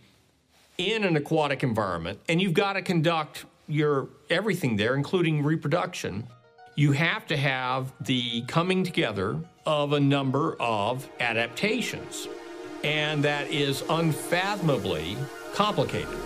in 0.79 1.05
an 1.05 1.17
aquatic 1.17 1.63
environment, 1.63 2.21
and 2.29 2.41
you've 2.41 2.55
got 2.55 2.75
to 2.75 2.83
conduct 2.83 3.45
your 3.69 4.09
everything 4.31 4.77
there, 4.77 4.95
including 4.95 5.43
reproduction, 5.43 6.27
you 6.75 6.93
have 6.93 7.27
to 7.27 7.37
have 7.37 7.93
the 8.01 8.43
coming 8.43 8.83
together 8.83 9.39
of 9.67 9.93
a 9.93 10.01
number 10.01 10.57
of 10.59 11.09
adaptations. 11.21 12.29
And 12.85 13.23
that 13.23 13.47
is 13.51 13.85
unfathomably 13.89 15.17
complicated. 15.55 16.19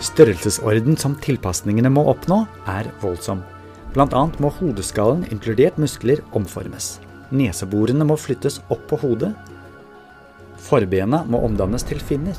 Størrelsesorden 0.00 0.96
som 0.96 1.16
tilpasningene 1.20 1.90
må 1.92 2.06
oppnå, 2.08 2.46
er 2.68 2.88
voldsom. 3.02 3.42
Annet 3.96 4.38
må 4.40 4.48
hodeskallen, 4.58 5.26
inkludert 5.32 5.76
muskler, 5.80 6.20
omformes. 6.36 6.98
Neseborene 7.32 8.04
må 8.08 8.16
flyttes 8.20 8.60
opp 8.72 8.84
på 8.88 9.00
hodet. 9.00 9.32
Forbena 10.56 11.22
må 11.28 11.40
omdannes 11.44 11.84
til 11.84 12.00
finner. 12.00 12.36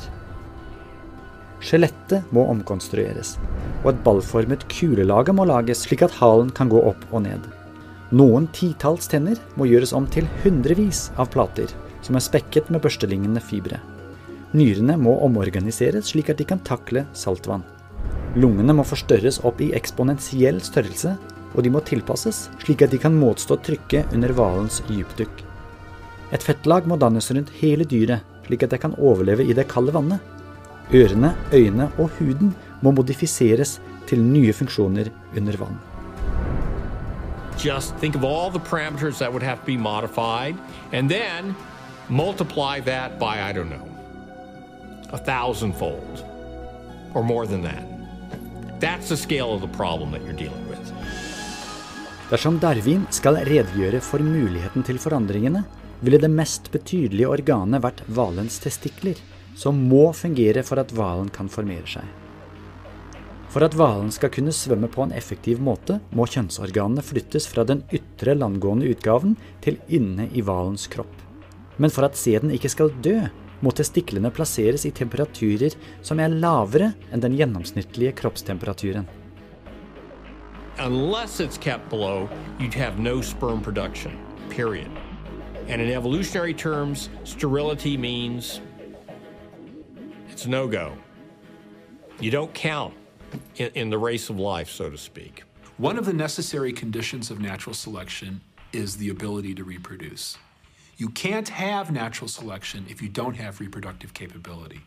Skjelettet 1.58 2.30
må 2.34 2.48
omkonstrueres, 2.50 3.36
og 3.84 3.92
et 3.92 4.02
ballformet 4.06 4.66
kulelage 4.70 5.34
må 5.34 5.46
lages 5.50 5.82
slik 5.86 6.06
at 6.06 6.18
halen 6.18 6.50
kan 6.54 6.70
gå 6.70 6.82
opp 6.90 7.06
og 7.10 7.26
ned. 7.26 7.46
Noen 8.08 8.46
titalls 8.56 9.10
tenner 9.12 9.36
må 9.60 9.66
gjøres 9.68 9.92
om 9.92 10.06
til 10.08 10.24
hundrevis 10.40 11.10
av 11.20 11.28
plater, 11.34 11.68
som 12.00 12.16
er 12.16 12.24
spekket 12.24 12.70
med 12.72 12.80
børstelignende 12.80 13.42
fibre. 13.44 13.82
Nyrene 14.56 14.94
må 14.96 15.12
omorganiseres 15.26 16.14
slik 16.14 16.30
at 16.32 16.38
de 16.40 16.46
kan 16.48 16.62
takle 16.64 17.04
saltvann. 17.12 17.66
Lungene 18.40 18.72
må 18.78 18.86
forstørres 18.88 19.42
opp 19.44 19.60
i 19.60 19.74
eksponentiell 19.76 20.62
størrelse, 20.64 21.18
og 21.52 21.64
de 21.64 21.72
må 21.72 21.82
tilpasses 21.84 22.46
slik 22.62 22.86
at 22.86 22.94
de 22.94 23.00
kan 23.02 23.16
motstå 23.16 23.58
trykket 23.66 24.16
under 24.16 24.32
hvalens 24.32 24.80
dypdykk. 24.88 25.44
Et 26.32 26.44
fettlag 26.44 26.88
må 26.88 26.96
dannes 27.00 27.28
rundt 27.32 27.52
hele 27.60 27.84
dyret, 27.88 28.24
slik 28.48 28.64
at 28.64 28.72
det 28.72 28.80
kan 28.84 28.96
overleve 28.96 29.44
i 29.44 29.56
det 29.56 29.68
kalde 29.68 29.92
vannet. 29.92 30.24
Ørene, 30.96 31.34
øynene 31.52 31.90
og 32.00 32.08
huden 32.16 32.54
må 32.80 32.94
modifiseres 32.96 33.76
til 34.08 34.24
nye 34.24 34.56
funksjoner 34.56 35.12
under 35.36 35.60
vann. 35.60 35.76
Just 37.58 37.96
think 37.96 38.14
of 38.14 38.24
all 38.24 38.50
the 38.50 38.60
parameters 38.60 39.18
that 39.18 39.32
would 39.32 39.42
have 39.42 39.60
to 39.60 39.66
be 39.66 39.76
modified, 39.76 40.56
and 40.92 41.10
then 41.10 41.56
multiply 42.08 42.78
that 42.80 43.18
by, 43.18 43.42
I 43.42 43.52
don't 43.52 43.68
know, 43.68 43.88
a 45.10 45.18
thousandfold 45.18 46.24
or 47.14 47.24
more 47.24 47.46
than 47.46 47.62
that. 47.62 47.84
That's 48.78 49.08
the 49.08 49.16
scale 49.16 49.52
of 49.52 49.60
the 49.60 49.68
problem 49.76 50.12
that 50.12 50.22
you're 50.22 50.38
dealing 50.38 50.68
with. 50.68 50.78
Dersom 52.30 52.60
Darwin 52.60 53.06
skal 53.10 53.40
redegjøre 53.48 54.00
for 54.04 54.22
muligheten 54.22 54.84
til 54.86 55.00
forandringene, 55.02 55.64
ville 56.00 56.20
det 56.22 56.30
mest 56.30 56.70
betydelige 56.70 57.26
organet 57.26 57.82
vært 57.82 58.04
hvalens 58.06 58.60
testikler, 58.62 59.18
som 59.58 59.80
må 59.90 60.12
fungere 60.14 60.62
for 60.62 60.78
at 60.78 60.94
hvalen 60.94 61.32
kan 61.34 61.50
formere 61.50 61.88
seg. 61.90 62.06
For 63.48 63.64
at 63.64 63.72
hvalen 63.78 64.10
skal 64.12 64.30
kunne 64.32 64.52
svømme 64.52 64.90
på 64.92 65.06
en 65.06 65.14
effektiv 65.16 65.60
måte, 65.64 65.98
må 66.12 66.26
kjønnsorganene 66.28 67.04
flyttes 67.04 67.46
fra 67.48 67.64
den 67.64 67.80
ytre 67.96 68.34
landgående 68.36 68.90
utgaven 68.92 69.38
til 69.64 69.78
inne 69.88 70.28
i 70.36 70.44
hvalens 70.44 70.84
kropp. 70.92 71.14
Men 71.80 71.92
for 71.94 72.04
at 72.04 72.18
sæden 72.18 72.52
ikke 72.52 72.68
skal 72.68 72.92
dø, 73.04 73.16
må 73.64 73.72
testiklene 73.74 74.30
plasseres 74.30 74.84
i 74.86 74.92
temperaturer 74.94 75.74
som 76.04 76.20
er 76.20 76.34
lavere 76.34 76.92
enn 77.10 77.24
den 77.24 77.38
gjennomsnittlige 77.38 78.12
kroppstemperaturen. 78.20 79.08
Unless 80.78 81.40
it's 81.40 81.58
kept 81.58 81.88
below, 81.90 82.28
you'd 82.60 82.74
have 82.74 83.00
no 83.00 83.20
sperm 83.20 83.62
production, 83.62 84.12
period. 84.50 84.90
And 85.68 85.82
in 85.82 85.88
evolutionary 85.88 86.54
terms, 86.54 87.08
sterility 87.24 87.96
means 87.96 88.60
it's 90.30 90.46
no 90.46 90.68
go. 90.68 90.92
You 92.20 92.30
don't 92.30 92.52
count 92.54 92.97
in, 93.56 93.70
in 93.74 93.90
the 93.90 93.98
race 93.98 94.30
of 94.30 94.38
life, 94.38 94.70
so 94.70 94.90
to 94.90 94.98
speak. 94.98 95.44
One 95.76 95.98
of 95.98 96.04
the 96.04 96.12
necessary 96.12 96.72
conditions 96.72 97.30
of 97.30 97.40
natural 97.40 97.74
selection 97.74 98.40
is 98.72 98.96
the 98.96 99.10
ability 99.10 99.54
to 99.54 99.64
reproduce. 99.64 100.36
You 100.96 101.08
can't 101.10 101.48
have 101.48 101.92
natural 101.92 102.28
selection 102.28 102.84
if 102.88 103.00
you 103.00 103.08
don't 103.08 103.36
have 103.36 103.60
reproductive 103.60 104.12
capability. 104.14 104.80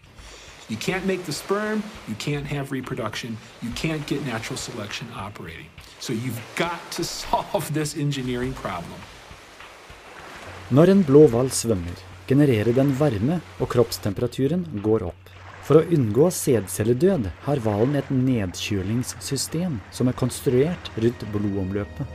You 0.68 0.78
can't 0.78 1.06
make 1.06 1.24
the 1.26 1.34
sperm, 1.34 1.84
you 2.08 2.16
can't 2.16 2.46
have 2.46 2.72
reproduction, 2.72 3.38
you 3.62 3.70
can't 3.72 4.06
get 4.08 4.26
natural 4.26 4.58
selection 4.58 5.08
operating. 5.16 5.68
So 6.00 6.14
you've 6.14 6.42
got 6.56 6.80
to 6.92 7.04
solve 7.22 7.74
this 7.74 7.98
engineering 7.98 8.54
problem. 8.54 9.00
Når 10.72 10.90
en 10.90 11.04
blå 11.04 11.26
hval 11.28 11.50
svømmer, 11.52 11.98
genererer 12.28 12.72
den 12.72 12.94
varme, 13.00 13.42
og 13.60 13.68
kroppstemperaturen 13.74 14.64
går 14.84 15.04
opp. 15.10 15.21
For 15.72 15.80
å 15.80 15.88
unngå 15.96 16.26
sædcelledød 16.36 17.30
har 17.46 17.60
hvalen 17.64 17.94
et 17.96 18.10
nedkjølingssystem 18.12 19.78
som 19.96 20.10
er 20.12 20.18
konstruert 20.20 20.90
rundt 21.00 21.24
blodomløpet. 21.32 22.10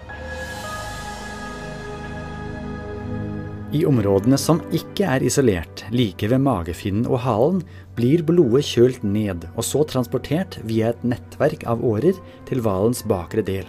I 3.73 3.81
områdene 3.89 4.37
som 4.37 4.61
ikke 4.77 5.09
er 5.09 5.25
isolert, 5.25 5.87
like 5.89 6.29
ved 6.29 6.45
magefinnen 6.45 7.09
og 7.09 7.23
halen, 7.25 7.65
blir 7.97 8.27
blodet 8.29 8.67
kjølt 8.75 9.09
ned 9.09 9.49
og 9.55 9.65
så 9.65 9.87
transportert 9.89 10.61
via 10.69 10.93
et 10.93 11.09
nettverk 11.09 11.65
av 11.65 11.81
årer 11.81 12.21
til 12.45 12.61
hvalens 12.61 13.07
bakre 13.09 13.41
del. 13.41 13.65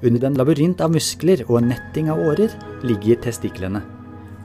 Under 0.00 0.30
en 0.30 0.40
labyrint 0.40 0.80
av 0.80 0.96
muskler 0.96 1.44
og 1.50 1.66
netting 1.68 2.08
av 2.08 2.24
årer 2.24 2.56
ligger 2.88 3.20
testiklene. 3.28 3.84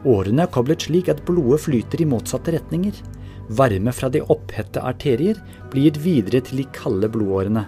Årene 0.04 0.44
er 0.44 0.52
koblet 0.52 0.84
slik 0.84 1.08
at 1.16 1.24
blodet 1.24 1.64
flyter 1.64 2.04
i 2.04 2.12
motsatte 2.12 2.60
retninger. 2.60 3.00
Varme 3.48 3.92
fra 3.94 4.10
de 4.10 4.24
opphette 4.26 4.82
arterier 4.82 5.38
blir 5.70 5.90
gitt 5.90 6.00
videre 6.02 6.42
til 6.42 6.64
de 6.64 6.66
kalde 6.74 7.10
blodårene. 7.14 7.68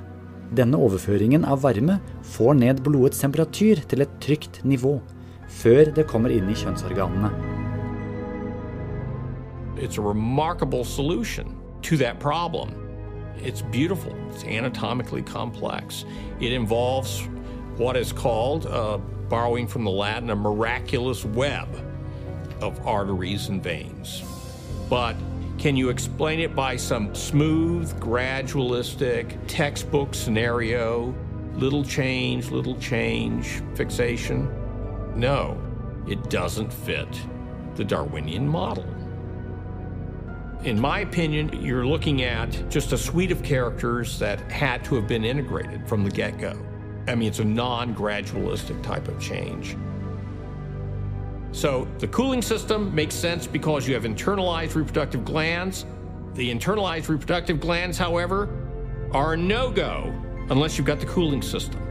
Denne 0.57 0.79
overføringen 0.79 1.45
av 1.45 1.61
varme 1.61 1.99
får 2.33 2.57
ned 2.57 2.81
blodets 2.85 3.21
temperatur 3.21 3.83
til 3.91 4.01
et 4.01 4.17
trygt 4.23 4.63
nivå, 4.65 4.95
før 5.59 5.91
det 5.93 6.07
kommer 6.09 6.33
inn 6.33 6.49
i 6.49 6.57
kjønnsorganene. 6.57 7.29
It's 9.77 9.99
a 9.99 10.01
remarkable 10.01 10.83
solution 10.83 11.55
to 11.83 11.97
that 11.97 12.19
problem. 12.19 12.73
It's 13.37 13.61
beautiful, 13.61 14.15
it's 14.31 14.43
anatomically 14.43 15.21
complex. 15.21 16.05
It 16.39 16.53
involves 16.53 17.21
what 17.77 17.95
is 17.95 18.11
called, 18.11 18.65
uh, 18.65 18.97
borrowing 19.29 19.67
from 19.67 19.83
the 19.83 19.91
Latin, 19.91 20.31
a 20.31 20.35
miraculous 20.35 21.23
web 21.23 21.67
of 22.61 22.79
arteries 22.87 23.49
and 23.49 23.61
veins. 23.61 24.23
But 24.89 25.15
can 25.57 25.75
you 25.75 25.89
explain 25.89 26.39
it 26.39 26.55
by 26.55 26.75
some 26.75 27.15
smooth, 27.15 27.99
gradualistic, 27.99 29.37
textbook 29.47 30.13
scenario? 30.13 31.15
Little 31.53 31.83
change, 31.83 32.51
little 32.51 32.77
change, 32.77 33.63
fixation? 33.73 34.47
No, 35.15 35.59
it 36.07 36.29
doesn't 36.29 36.71
fit 36.71 37.07
the 37.75 37.83
Darwinian 37.83 38.47
model. 38.47 38.85
In 40.63 40.79
my 40.79 40.99
opinion, 40.99 41.61
you're 41.61 41.87
looking 41.87 42.21
at 42.21 42.69
just 42.69 42.91
a 42.93 42.97
suite 42.97 43.31
of 43.31 43.41
characters 43.41 44.19
that 44.19 44.39
had 44.51 44.83
to 44.85 44.95
have 44.95 45.07
been 45.07 45.23
integrated 45.23 45.87
from 45.87 46.03
the 46.03 46.11
get 46.11 46.37
go. 46.37 46.55
I 47.07 47.15
mean, 47.15 47.29
it's 47.29 47.39
a 47.39 47.45
non 47.45 47.95
gradualistic 47.95 48.83
type 48.83 49.07
of 49.07 49.19
change. 49.19 49.75
So 51.51 51.87
the 51.99 52.07
cooling 52.07 52.41
system 52.41 52.93
makes 52.93 53.15
sense 53.15 53.47
because 53.47 53.87
you 53.87 53.93
have 53.93 54.03
internalized 54.03 54.75
reproductive 54.75 55.25
glands. 55.25 55.85
The 56.35 56.51
internalized 56.51 57.09
reproductive 57.09 57.59
glands, 57.59 57.97
however, 57.97 58.49
are 59.11 59.33
a 59.33 59.37
no 59.37 59.71
go 59.71 60.13
unless 60.49 60.77
you've 60.77 60.87
got 60.87 60.99
the 60.99 61.05
cooling 61.05 61.41
system. 61.41 61.81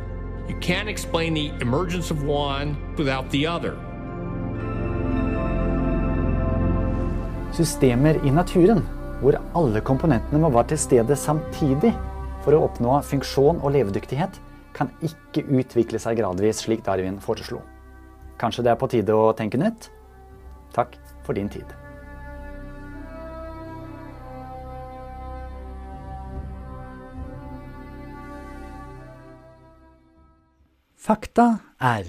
You 0.49 0.57
can't 0.61 0.89
explain 0.89 1.35
the 1.35 1.51
emergence 1.61 2.11
of 2.11 2.23
one 2.23 2.77
without 2.97 3.29
the 3.31 3.47
other. 3.47 3.77
Systemer 7.53 8.21
i 8.23 8.31
naturen, 8.31 8.85
hvor 9.21 9.41
alle 9.55 9.81
komponentene 9.81 10.39
må 10.39 10.51
være 10.53 10.75
til 10.75 10.79
stede 10.79 11.17
samtidig 11.17 11.95
for 12.45 12.55
å 12.55 12.67
oppnå 12.69 13.01
funksjon 13.03 13.63
og 13.65 13.73
levedyktighet, 13.75 14.37
kan 14.77 14.93
ikke 15.01 15.47
utvikle 15.49 15.99
seg 15.99 16.21
gradvis 16.21 16.67
slik 16.67 16.85
Darwin 16.85 17.17
foreslo. 17.19 17.63
Kanskje 18.41 18.67
det 18.67 18.75
er 18.75 18.79
på 18.81 18.91
tide 18.93 19.17
å 19.17 19.33
tenke 19.37 19.61
nytt? 19.61 19.89
Takk 20.77 20.97
for 21.25 21.37
din 21.37 21.49
tid. 21.53 21.67
Fakta 31.07 31.61
er 31.79 32.09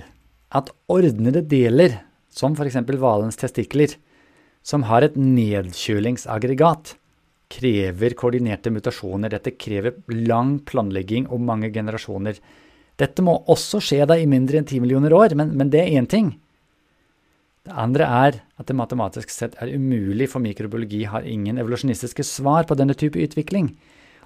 at 0.57 0.72
ordnede 0.89 1.43
deler, 1.46 2.00
som 2.34 2.55
f.eks. 2.57 2.79
hvalens 2.98 3.38
testikler, 3.38 3.91
som 4.65 4.88
har 4.89 5.05
et 5.05 5.15
nedkjølingsaggregat, 5.15 6.96
krever 7.48 8.15
koordinerte 8.17 8.72
mutasjoner. 8.74 9.31
Dette 9.31 9.53
krever 9.55 10.01
lang 10.10 10.57
planlegging 10.67 11.29
og 11.29 11.43
mange 11.46 11.69
generasjoner. 11.75 12.39
Dette 12.98 13.24
må 13.25 13.36
også 13.50 13.82
skje 13.84 14.06
da 14.10 14.18
i 14.18 14.27
mindre 14.30 14.60
enn 14.60 14.68
10 14.68 14.82
millioner 14.82 15.13
år, 15.13 15.36
men, 15.38 15.54
men 15.58 15.70
det 15.74 15.84
er 15.84 16.00
én 16.00 16.10
ting. 16.10 16.32
Det 17.68 17.75
andre 17.75 18.08
er 18.08 18.39
at 18.58 18.70
det 18.70 18.77
matematisk 18.80 19.32
sett 19.34 19.58
er 19.62 19.74
umulig, 19.75 20.30
for 20.32 20.42
mikrobiologi 20.42 21.04
har 21.12 21.27
ingen 21.27 21.60
evolusjonistiske 21.60 22.24
svar 22.25 22.66
på 22.66 22.77
denne 22.80 22.96
type 22.98 23.20
utvikling. 23.20 23.74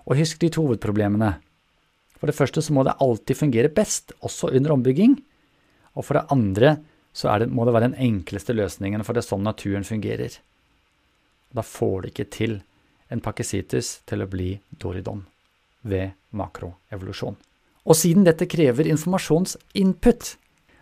Og 0.05 0.19
husk 0.21 0.39
de 0.41 0.51
to 0.53 0.63
hovedproblemene. 0.67 1.33
For 2.21 2.29
det 2.29 2.37
første 2.37 2.61
så 2.61 2.73
må 2.77 2.85
det 2.85 2.99
alltid 3.01 3.39
fungere 3.39 3.73
best, 3.73 4.13
også 4.21 4.53
under 4.53 4.75
ombygging. 4.75 5.17
Og 5.97 6.05
for 6.05 6.19
det 6.19 6.27
andre 6.31 6.77
så 7.13 7.33
det, 7.39 7.49
må 7.51 7.65
det 7.65 7.73
være 7.75 7.89
den 7.89 7.99
enkleste 7.99 8.55
løsningen, 8.55 9.03
for 9.03 9.17
det 9.17 9.25
er 9.25 9.31
sånn 9.33 9.43
naturen 9.43 9.83
fungerer. 9.83 10.37
Da 11.51 11.63
får 11.65 11.95
du 12.05 12.11
ikke 12.11 12.29
til 12.31 12.61
en 13.11 13.19
pakkesitus 13.25 13.97
til 14.07 14.23
å 14.23 14.29
bli 14.31 14.53
doridon. 14.71 15.25
ved 15.81 16.11
makroevolusjon. 16.37 17.35
Og 17.87 17.97
siden 17.97 18.25
dette 18.27 18.47
krever 18.49 18.89
informasjonsinput 18.91 20.35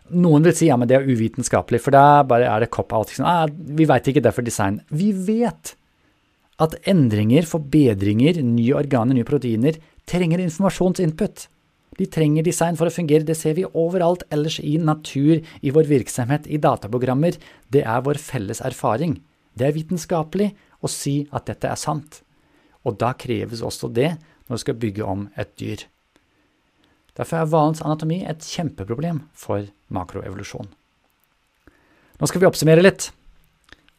Noen 0.09 0.41
vil 0.41 0.55
si 0.57 0.65
ja, 0.65 0.73
men 0.73 0.89
det 0.89 0.95
er 0.97 1.05
uvitenskapelig, 1.05 1.83
for 1.85 1.93
da 1.93 2.23
bare 2.25 2.47
er 2.49 2.63
det 2.63 2.71
cop-out. 2.73 3.11
Ah, 3.21 3.43
vi 3.45 3.85
veit 3.85 4.07
ikke, 4.09 4.23
det 4.25 4.31
er 4.31 4.33
for 4.33 4.47
design. 4.47 4.79
Vi 4.89 5.11
vet 5.13 5.75
at 6.59 6.75
endringer, 6.89 7.45
forbedringer, 7.45 8.39
nye 8.41 8.73
organer, 8.79 9.13
nye 9.13 9.27
proteiner 9.27 9.77
trenger 10.09 10.41
informasjonsinput. 10.41 11.45
De 11.99 12.07
trenger 12.09 12.47
design 12.47 12.79
for 12.79 12.89
å 12.89 12.93
fungere, 12.95 13.27
det 13.27 13.37
ser 13.37 13.53
vi 13.57 13.67
overalt 13.67 14.25
ellers 14.33 14.57
i 14.63 14.77
natur, 14.81 15.43
i 15.61 15.73
vår 15.75 15.89
virksomhet, 15.91 16.49
i 16.49 16.57
dataprogrammer. 16.61 17.37
Det 17.69 17.85
er 17.85 18.01
vår 18.05 18.17
felles 18.23 18.63
erfaring. 18.65 19.19
Det 19.53 19.67
er 19.67 19.77
vitenskapelig 19.77 20.51
å 20.81 20.89
si 20.91 21.19
at 21.35 21.49
dette 21.51 21.69
er 21.69 21.79
sant. 21.79 22.21
Og 22.87 22.97
da 22.97 23.13
kreves 23.13 23.61
også 23.65 23.91
det 23.91 24.13
når 24.47 24.57
du 24.57 24.63
skal 24.65 24.79
bygge 24.81 25.05
om 25.05 25.27
et 25.37 25.53
dyr. 25.59 25.85
Derfor 27.19 27.41
er 27.41 27.49
hvalens 27.51 27.83
anatomi 27.83 28.21
et 28.23 28.45
kjempeproblem 28.47 29.25
for 29.35 29.67
makroevolusjon. 29.91 30.69
Nå 32.19 32.27
skal 32.27 32.41
vi 32.41 32.47
oppsummere 32.47 32.83
litt. 32.83 33.09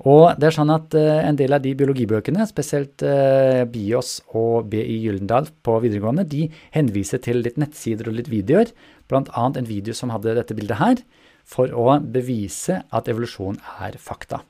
Og 0.08 0.38
det 0.40 0.48
er 0.48 0.54
sånn 0.56 0.72
at 0.72 0.94
uh, 0.96 1.20
En 1.28 1.36
del 1.36 1.52
av 1.52 1.60
de 1.60 1.74
biologibøkene, 1.76 2.46
spesielt 2.48 3.04
uh, 3.04 3.66
BIOS 3.68 4.14
og 4.38 4.70
BI 4.72 4.96
Gyldendal 5.02 5.50
på 5.64 5.76
videregående, 5.84 6.24
de 6.24 6.46
henviser 6.72 7.20
til 7.20 7.42
litt 7.44 7.58
nettsider 7.60 8.08
og 8.08 8.16
litt 8.16 8.30
videoer, 8.32 8.72
bl.a. 9.10 9.44
en 9.44 9.68
video 9.68 9.96
som 9.96 10.12
hadde 10.14 10.38
dette 10.38 10.56
bildet 10.56 10.80
her, 10.80 11.02
for 11.44 11.72
å 11.74 11.98
bevise 12.00 12.78
at 12.94 13.10
evolusjon 13.10 13.58
er 13.82 13.98
fakta. 14.00 14.40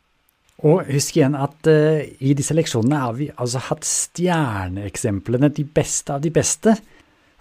Og 0.67 0.85
husk 0.93 1.17
igjen 1.17 1.35
at 1.35 1.67
uh, 1.67 1.99
i 2.23 2.37
disse 2.39 2.55
leksjonene 2.55 3.03
har 3.03 3.19
vi 3.19 3.31
altså 3.35 3.65
hatt 3.71 3.87
stjerneeksemplene, 3.89 5.51
de 5.57 5.67
beste 5.67 6.15
av 6.15 6.23
de 6.23 6.31
beste, 6.35 6.77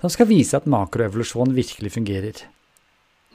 som 0.01 0.11
skal 0.13 0.29
vise 0.29 0.55
at 0.57 0.67
makroevolusjon 0.69 1.53
virkelig 1.55 1.91
fungerer. 1.97 2.41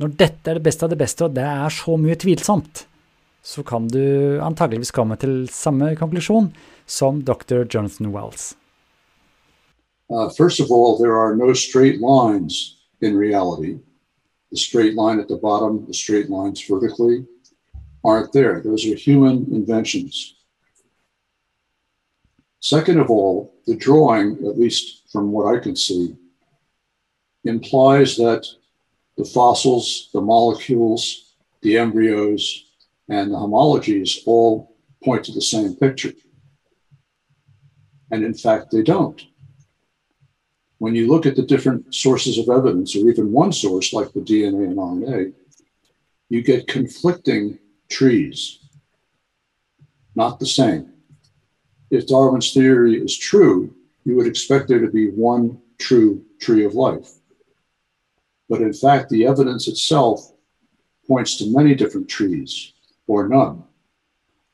Når 0.00 0.16
dette 0.18 0.50
er 0.50 0.58
det 0.58 0.64
beste 0.64 0.86
av 0.86 0.90
det 0.90 0.98
beste, 0.98 1.26
og 1.26 1.36
det 1.36 1.44
er 1.44 1.70
så 1.70 1.96
mye 2.00 2.16
tvilsomt, 2.18 2.86
så 3.44 3.62
kan 3.62 3.86
du 3.92 4.40
antageligvis 4.42 4.94
komme 4.96 5.16
til 5.20 5.44
samme 5.52 5.92
konklusjon 6.00 6.48
som 6.86 7.20
dr. 7.22 7.66
Jonathan 7.68 8.10
Wells. 8.14 8.54
Uh, 10.10 10.28
first 10.30 10.60
of 10.60 10.70
all, 10.70 10.98
there 10.98 11.16
are 11.16 11.36
no 11.36 11.52
straight 11.54 12.00
lines 12.00 12.76
in 13.00 13.16
reality. 13.16 13.78
The 14.50 14.58
straight 14.58 14.94
line 14.94 15.20
at 15.20 15.28
the 15.28 15.36
bottom, 15.36 15.86
the 15.86 15.94
straight 15.94 16.30
lines 16.30 16.60
vertically, 16.62 17.26
aren't 18.04 18.32
there. 18.32 18.60
Those 18.60 18.86
are 18.86 18.94
human 18.94 19.46
inventions. 19.52 20.34
Second 22.60 23.00
of 23.00 23.10
all, 23.10 23.54
the 23.66 23.76
drawing, 23.76 24.38
at 24.46 24.58
least 24.58 25.10
from 25.12 25.32
what 25.32 25.54
I 25.54 25.58
can 25.58 25.76
see, 25.76 26.16
implies 27.44 28.16
that 28.16 28.46
the 29.16 29.24
fossils, 29.24 30.10
the 30.12 30.20
molecules, 30.20 31.34
the 31.62 31.78
embryos, 31.78 32.64
and 33.08 33.32
the 33.32 33.36
homologies 33.36 34.18
all 34.26 34.76
point 35.02 35.24
to 35.24 35.32
the 35.32 35.40
same 35.40 35.76
picture. 35.76 36.12
And 38.10 38.24
in 38.24 38.34
fact, 38.34 38.70
they 38.70 38.82
don't. 38.82 39.20
When 40.78 40.94
you 40.94 41.08
look 41.08 41.26
at 41.26 41.36
the 41.36 41.42
different 41.42 41.94
sources 41.94 42.38
of 42.38 42.48
evidence, 42.48 42.94
or 42.96 43.08
even 43.08 43.32
one 43.32 43.52
source 43.52 43.92
like 43.92 44.12
the 44.12 44.20
DNA 44.20 44.64
and 44.64 44.76
RNA, 44.76 45.32
you 46.28 46.42
get 46.42 46.66
conflicting 46.66 47.58
trees, 47.90 48.60
not 50.14 50.38
the 50.38 50.46
same. 50.46 50.92
If 51.90 52.06
Darwin's 52.06 52.52
theory 52.52 53.00
is 53.00 53.16
true, 53.16 53.74
you 54.04 54.16
would 54.16 54.26
expect 54.26 54.68
there 54.68 54.80
to 54.80 54.90
be 54.90 55.10
one 55.10 55.60
true 55.78 56.24
tree 56.40 56.64
of 56.64 56.74
life. 56.74 57.10
But 58.54 58.62
in 58.62 58.72
fact, 58.72 59.10
the 59.10 59.26
evidence 59.26 59.66
itself 59.66 60.20
points 61.08 61.36
to 61.38 61.44
many 61.50 61.74
different 61.74 62.08
trees, 62.08 62.72
or 63.08 63.26
none. 63.28 63.64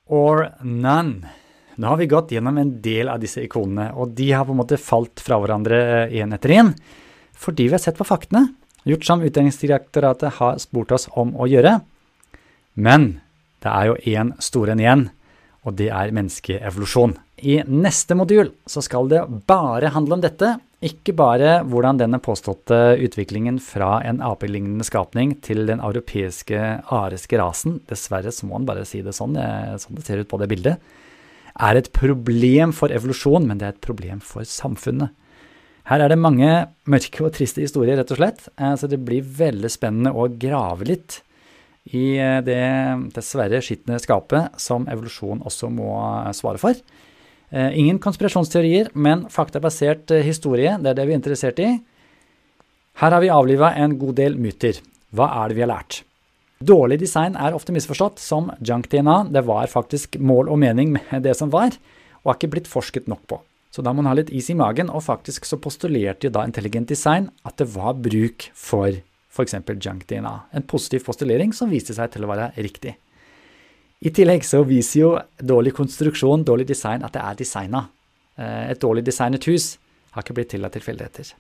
Or 0.07 0.55
none. 0.65 1.29
Nå 1.77 1.87
har 1.87 1.97
vi 2.01 2.07
gått 2.07 2.33
gjennom 2.33 2.57
en 2.59 2.71
del 2.81 3.11
av 3.13 3.21
disse 3.21 3.43
ikonene, 3.45 3.91
og 3.93 4.15
de 4.17 4.31
har 4.33 4.47
på 4.49 4.55
en 4.57 4.61
måte 4.63 4.79
falt 4.81 5.21
fra 5.21 5.37
hverandre 5.37 6.09
én 6.09 6.33
etter 6.33 6.55
én, 6.57 6.73
fordi 7.37 7.69
vi 7.69 7.77
har 7.77 7.83
sett 7.85 8.01
på 8.01 8.09
faktene, 8.09 8.55
gjort 8.89 9.05
som 9.05 9.27
Utdanningsdirektoratet 9.29 10.41
har 10.41 10.57
spurt 10.65 10.97
oss 10.97 11.05
om 11.13 11.35
å 11.37 11.51
gjøre. 11.51 11.77
Men 12.81 13.21
det 13.61 13.75
er 13.75 13.91
jo 13.91 14.01
én 14.17 14.33
stor 14.41 14.73
en 14.73 14.81
igjen, 14.81 15.07
og 15.69 15.77
det 15.77 15.91
er 15.93 16.17
menneskeevolusjon. 16.17 17.19
I 17.45 17.61
neste 17.69 18.17
modul 18.17 18.55
så 18.65 18.81
skal 18.81 19.13
det 19.13 19.27
bare 19.45 19.93
handle 19.93 20.17
om 20.17 20.25
dette, 20.25 20.57
ikke 20.81 21.13
bare 21.13 21.59
hvordan 21.69 21.99
denne 22.01 22.21
påståtte 22.25 22.97
utviklingen 23.05 23.59
fra 23.61 23.99
en 24.07 24.23
apelignende 24.25 24.87
skapning 24.87 25.35
til 25.45 25.67
den 25.69 25.83
europeiske 25.85 26.61
ariske 26.89 27.41
rasen, 27.41 27.83
dessverre 27.91 28.33
så 28.33 28.49
må 28.49 28.57
man 28.57 28.69
bare 28.71 28.87
si 28.89 29.03
det 29.05 29.13
sånn, 29.17 29.37
sånn 29.83 29.99
det 29.99 30.07
ser 30.07 30.23
ut 30.23 30.31
på 30.31 30.41
det 30.41 30.49
bildet, 30.49 30.81
er 31.61 31.77
et 31.77 31.91
problem 31.93 32.73
for 32.77 32.93
evolusjon, 32.95 33.45
men 33.45 33.61
det 33.61 33.67
er 33.67 33.75
et 33.75 33.85
problem 33.85 34.23
for 34.25 34.49
samfunnet. 34.49 35.13
Her 35.91 36.05
er 36.05 36.13
det 36.13 36.21
mange 36.21 36.51
mørke 36.91 37.25
og 37.27 37.35
triste 37.35 37.65
historier, 37.65 37.99
rett 37.99 38.13
og 38.15 38.21
slett, 38.21 38.45
eh, 38.57 38.77
så 38.79 38.89
det 38.91 39.01
blir 39.03 39.27
veldig 39.27 39.71
spennende 39.73 40.13
å 40.15 40.29
grave 40.31 40.87
litt 40.87 41.21
i 41.91 42.15
eh, 42.21 42.39
det 42.47 42.61
dessverre 43.17 43.63
skitne 43.65 43.99
skapet 44.03 44.61
som 44.61 44.87
evolusjon 44.91 45.43
også 45.49 45.71
må 45.73 45.91
eh, 45.99 46.35
svare 46.37 46.63
for. 46.63 46.79
Eh, 47.51 47.79
ingen 47.79 47.99
konspirasjonsteorier, 48.03 48.93
men 48.95 49.27
faktabasert 49.31 50.13
historie, 50.23 50.77
det 50.79 50.93
er 50.93 51.01
det 51.01 51.09
vi 51.09 51.17
er 51.17 51.21
interessert 51.21 51.63
i. 51.63 51.73
Her 53.01 53.17
har 53.17 53.23
vi 53.23 53.33
avliva 53.33 53.73
en 53.75 53.99
god 53.99 54.17
del 54.19 54.39
myter. 54.39 54.79
Hva 55.15 55.27
er 55.43 55.51
det 55.51 55.59
vi 55.59 55.65
har 55.65 55.73
lært? 55.73 56.03
Dårlig 56.61 56.99
design 57.01 57.39
er 57.41 57.55
ofte 57.57 57.73
misforstått 57.73 58.21
som 58.21 58.51
junk-DNA. 58.61 59.33
Det 59.33 59.43
var 59.49 59.71
faktisk 59.73 60.19
mål 60.21 60.51
og 60.53 60.59
mening 60.61 60.93
med 60.93 61.23
det 61.25 61.33
som 61.39 61.49
var, 61.51 61.73
og 62.21 62.29
har 62.29 62.37
ikke 62.37 62.51
blitt 62.53 62.69
forsket 62.69 63.09
nok 63.09 63.23
på. 63.33 63.39
Så 63.73 63.81
da 63.87 63.95
må 63.95 64.03
man 64.03 64.11
ha 64.11 64.19
litt 64.19 64.33
is 64.35 64.51
i 64.53 64.59
magen, 64.59 64.91
og 64.91 65.07
faktisk 65.07 65.47
så 65.49 65.57
postulerte 65.63 66.27
jo 66.27 66.35
da 66.35 66.43
Intelligent 66.45 66.91
Design 66.91 67.31
at 67.49 67.57
det 67.57 67.71
var 67.73 67.95
bruk 67.97 68.51
for 68.53 68.93
f.eks. 69.31 69.57
junk-DNA. 69.57 70.35
En 70.53 70.67
positiv 70.69 71.07
postulering 71.07 71.55
som 71.57 71.71
viste 71.71 71.95
seg 71.97 72.13
til 72.13 72.27
å 72.27 72.31
være 72.33 72.51
riktig. 72.59 72.97
I 74.01 74.11
tillegg 74.17 74.47
så 74.49 74.63
viser 74.65 75.01
jo 75.03 75.11
dårlig 75.45 75.75
konstruksjon, 75.77 76.45
dårlig 76.49 76.71
design, 76.71 77.05
at 77.05 77.13
det 77.13 77.21
er 77.21 77.39
designa. 77.43 77.85
Eh, 78.41 78.71
et 78.73 78.81
dårlig 78.81 79.05
designet 79.05 79.45
hus 79.51 79.75
har 80.15 80.25
ikke 80.25 80.39
blitt 80.39 80.55
til 80.55 80.65
av 80.65 80.73
tilfeldigheter. 80.73 81.35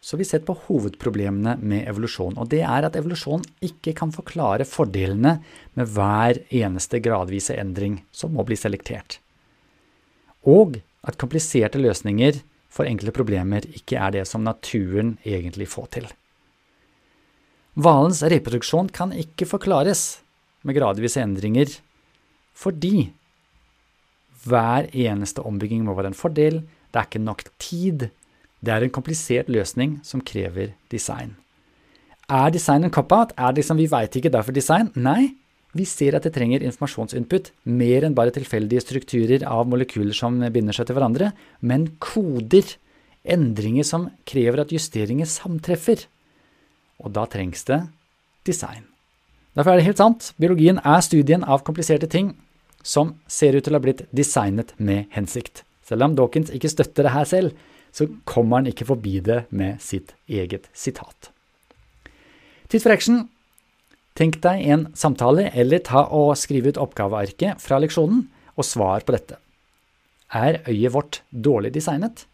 Så 0.00 0.16
vi 0.16 0.24
ser 0.24 0.44
på 0.46 0.54
hovedproblemene 0.68 1.56
med 1.58 1.88
evolusjon, 1.90 2.38
og 2.38 2.48
det 2.52 2.62
er 2.62 2.86
at 2.86 2.96
evolusjon 2.96 3.42
ikke 3.66 3.96
kan 3.98 4.12
forklare 4.14 4.64
fordelene 4.68 5.34
med 5.76 5.90
hver 5.90 6.38
eneste 6.54 7.00
gradvise 7.02 7.56
endring 7.58 7.98
som 8.14 8.32
må 8.32 8.44
bli 8.46 8.56
selektert. 8.56 9.18
Og 10.46 10.78
at 11.02 11.18
kompliserte 11.18 11.82
løsninger 11.82 12.38
for 12.72 12.88
enkle 12.88 13.12
problemer 13.12 13.66
ikke 13.74 13.98
er 13.98 14.14
det 14.14 14.24
som 14.30 14.46
naturen 14.46 15.16
egentlig 15.26 15.66
får 15.72 15.90
til. 15.98 16.08
Hvalens 17.78 18.22
reproduksjon 18.22 18.88
kan 18.94 19.12
ikke 19.14 19.48
forklares 19.50 20.22
med 20.66 20.78
gradvise 20.78 21.20
endringer, 21.22 21.68
fordi 22.58 23.10
hver 24.48 24.88
eneste 24.90 25.44
ombygging 25.46 25.84
må 25.86 25.94
være 25.94 26.12
en 26.12 26.18
fordel, 26.18 26.62
det 26.92 27.00
er 27.00 27.06
ikke 27.06 27.22
nok 27.22 27.44
tid, 27.60 28.08
det 28.64 28.72
er 28.74 28.86
en 28.86 28.94
komplisert 28.94 29.50
løsning 29.52 29.98
som 30.06 30.22
krever 30.24 30.72
design. 30.90 31.36
Er 32.28 32.50
design 32.52 32.84
en 32.84 32.92
cop-out? 32.92 33.32
Er 33.38 33.52
det 33.52 33.62
liksom 33.62 33.78
vi 33.78 33.88
veit 33.90 34.16
ikke 34.18 34.32
derfor 34.32 34.52
design? 34.52 34.90
Nei, 34.96 35.34
vi 35.76 35.84
ser 35.88 36.16
at 36.16 36.26
det 36.26 36.34
trenger 36.34 36.64
informasjonsinput, 36.64 37.52
mer 37.64 38.04
enn 38.04 38.16
bare 38.16 38.34
tilfeldige 38.34 38.82
strukturer 38.84 39.44
av 39.48 39.68
molekyler 39.68 40.16
som 40.16 40.36
binder 40.52 40.76
seg 40.76 40.88
til 40.88 40.98
hverandre, 40.98 41.32
men 41.60 41.86
koder, 42.02 42.74
endringer 43.28 43.84
som 43.84 44.08
krever 44.28 44.62
at 44.62 44.72
justeringer 44.72 45.28
samtreffer. 45.28 46.06
Og 47.04 47.12
da 47.16 47.26
trengs 47.30 47.64
det 47.68 47.82
design. 48.48 48.86
Derfor 49.56 49.74
er 49.74 49.80
det 49.80 49.88
helt 49.88 50.00
sant, 50.00 50.32
biologien 50.40 50.80
er 50.84 51.00
studien 51.04 51.44
av 51.44 51.64
kompliserte 51.66 52.08
ting 52.10 52.32
som 52.88 53.16
ser 53.28 53.56
ut 53.58 53.66
til 53.66 53.76
å 53.76 53.80
ha 53.80 53.84
blitt 53.84 54.06
designet 54.16 54.72
med 54.80 55.10
hensikt. 55.12 55.62
Selv 55.84 56.06
om 56.06 56.14
Dawkins 56.16 56.52
ikke 56.54 56.70
støtter 56.72 57.04
det 57.04 57.14
her 57.14 57.28
selv, 57.28 57.66
så 57.92 58.06
kommer 58.28 58.60
han 58.60 58.70
ikke 58.70 58.88
forbi 58.88 59.18
det 59.24 59.42
med 59.48 59.80
sitt 59.84 60.14
eget 60.28 60.68
sitat. 60.76 61.30
Tid 62.68 62.84
for 62.84 62.92
action. 62.92 63.26
Tenk 64.18 64.40
deg 64.44 64.64
en 64.72 64.88
samtale, 64.98 65.46
eller 65.56 65.84
ta 65.84 66.02
og 66.14 66.34
skrive 66.36 66.72
ut 66.72 66.80
oppgavearket 66.80 67.62
fra 67.62 67.78
leksjonen, 67.80 68.26
og 68.58 68.66
svar 68.66 69.04
på 69.06 69.14
dette. 69.14 69.38
Er 70.34 70.58
øyet 70.66 70.92
vårt 70.92 71.20
dårlig 71.30 71.70
designet? 71.76 72.24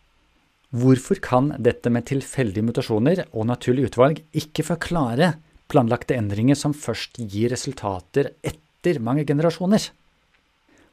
Hvorfor 0.75 1.21
kan 1.23 1.53
dette 1.63 1.93
med 1.93 2.09
tilfeldige 2.09 2.65
mutasjoner 2.67 3.27
og 3.31 3.47
naturlig 3.47 3.91
utvalg 3.91 4.25
ikke 4.35 4.65
forklare 4.67 5.35
planlagte 5.71 6.17
endringer 6.19 6.59
som 6.59 6.75
først 6.75 7.21
gir 7.21 7.53
resultater 7.53 8.33
etter 8.43 8.99
mange 8.99 9.23
generasjoner? 9.29 9.93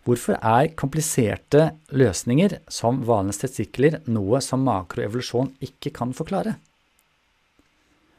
Hvorfor 0.08 0.38
er 0.42 0.72
kompliserte 0.80 1.72
løsninger 1.94 2.56
som 2.74 3.04
vanlige 3.06 3.44
testikler 3.44 4.00
noe 4.10 4.40
som 4.42 4.64
makroevolusjon 4.66 5.52
ikke 5.62 5.92
kan 5.94 6.14
forklare? 6.18 6.56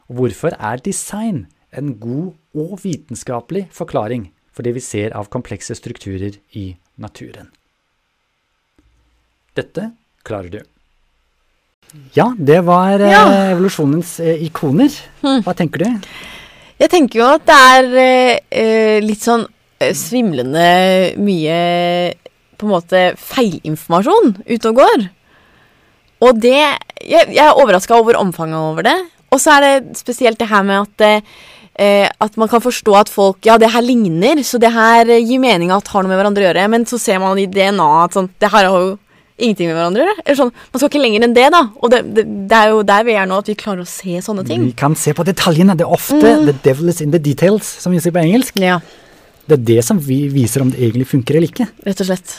Og 0.07 0.21
hvorfor 0.21 0.55
er 0.59 0.83
design 0.85 1.47
en 1.75 1.95
god 1.99 2.35
og 2.55 2.77
vitenskapelig 2.85 3.65
forklaring 3.75 4.29
for 4.53 4.63
det 4.67 4.75
vi 4.77 4.85
ser 4.85 5.15
av 5.17 5.31
komplekse 5.33 5.75
strukturer 5.75 6.37
i 6.55 6.69
naturen? 7.01 7.49
Dette 9.57 9.91
klarer 10.25 10.53
du. 10.53 10.61
Ja, 12.17 12.31
det 12.39 12.63
var 12.65 13.01
eh, 13.03 13.11
Ja. 13.13 13.25
evolusjonens 13.53 14.15
eh, 14.21 14.45
ikoner. 14.47 14.95
Hva 15.21 15.53
tenker 15.57 15.83
du? 15.83 16.09
Jeg 16.81 16.91
tenker 16.91 17.21
jo 17.21 17.27
at 17.35 17.45
det 17.47 17.59
er 17.75 17.91
eh, 18.01 19.01
litt 19.05 19.21
sånn 19.27 19.45
svimlende 19.99 20.67
mye 21.21 21.59
på 22.59 22.69
en 22.69 22.75
måte 22.77 23.03
feilinformasjon 23.19 24.37
ute 24.47 24.71
og 24.71 24.83
går. 24.83 25.09
Og 26.23 26.39
det 26.43 26.61
Jeg, 27.03 27.33
jeg 27.35 27.43
er 27.43 27.59
overraska 27.59 27.97
over 27.99 28.15
omfanget 28.21 28.55
over 28.55 28.87
det. 28.87 28.99
Og 29.35 29.41
så 29.43 29.57
er 29.57 29.65
det 29.65 29.99
spesielt 29.99 30.39
det 30.39 30.47
her 30.47 30.63
med 30.63 30.85
at 30.85 31.03
eh, 31.09 32.07
at 32.07 32.37
man 32.37 32.51
kan 32.53 32.63
forstå 32.63 32.95
at 32.95 33.09
folk 33.11 33.47
Ja, 33.49 33.57
det 33.59 33.73
her 33.73 33.83
ligner, 33.83 34.43
så 34.47 34.61
det 34.63 34.71
her 34.71 35.09
eh, 35.09 35.25
gir 35.25 35.41
mening 35.43 35.73
at 35.75 35.89
har 35.89 36.05
noe 36.05 36.13
med 36.13 36.21
hverandre 36.21 36.45
å 36.45 36.47
gjøre. 36.51 36.69
Men 36.71 36.87
så 36.87 37.01
ser 37.01 37.19
man 37.19 37.41
i 37.41 37.49
DNA 37.51 37.89
at 38.05 38.15
sånn 38.15 38.31
Det 38.39 38.53
her 38.53 38.69
har 38.69 38.79
jo 38.79 38.93
ingenting 39.43 39.73
med 39.73 39.81
hverandre 39.81 40.05
å 40.05 40.07
gjøre. 40.07 40.23
Eller 40.23 40.39
sånn, 40.39 40.55
Man 40.71 40.79
skal 40.79 40.91
ikke 40.93 41.03
lenger 41.03 41.27
enn 41.27 41.35
det, 41.35 41.49
da. 41.51 41.63
Og 41.81 41.91
det, 41.91 42.03
det, 42.15 42.27
det 42.53 42.59
er 42.61 42.75
jo 42.77 42.83
der 42.87 43.07
vi 43.09 43.17
er 43.19 43.27
nå, 43.27 43.41
at 43.43 43.51
vi 43.51 43.59
klarer 43.59 43.83
å 43.83 43.89
se 43.89 44.21
sånne 44.23 44.45
ting. 44.47 44.69
Vi 44.71 44.77
kan 44.79 44.95
se 44.95 45.17
på 45.17 45.27
detaljene. 45.27 45.75
Det 45.75 45.89
er 45.89 45.97
ofte 45.99 46.37
'the 46.47 46.55
devil 46.63 46.93
is 46.93 47.01
in 47.01 47.11
the 47.11 47.19
details', 47.19 47.81
som 47.83 47.91
vi 47.91 47.99
sier 47.99 48.15
på 48.15 48.23
engelsk. 48.23 48.61
Ja, 48.63 48.79
Det 49.49 49.57
er 49.59 49.65
det 49.73 49.83
som 49.85 49.99
vi 49.99 50.29
viser 50.33 50.63
om 50.63 50.71
det 50.71 50.79
egentlig 50.81 51.09
funker 51.11 51.37
eller 51.39 51.51
ikke. 51.51 51.67
rett 51.87 52.01
og 52.05 52.09
slett. 52.09 52.35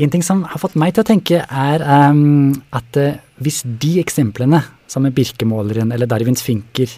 En 0.00 0.10
ting 0.10 0.22
som 0.24 0.42
har 0.48 0.58
fått 0.62 0.76
meg 0.80 0.94
til 0.96 1.04
å 1.04 1.06
tenke, 1.06 1.42
er 1.44 1.82
um, 2.10 2.54
at 2.72 2.96
uh, 2.96 3.18
hvis 3.44 3.60
de 3.82 3.98
eksemplene, 4.00 4.62
som 4.90 5.04
med 5.04 5.12
Birkemåleren 5.14 5.92
eller 5.92 6.08
Darwins 6.08 6.42
finker, 6.42 6.88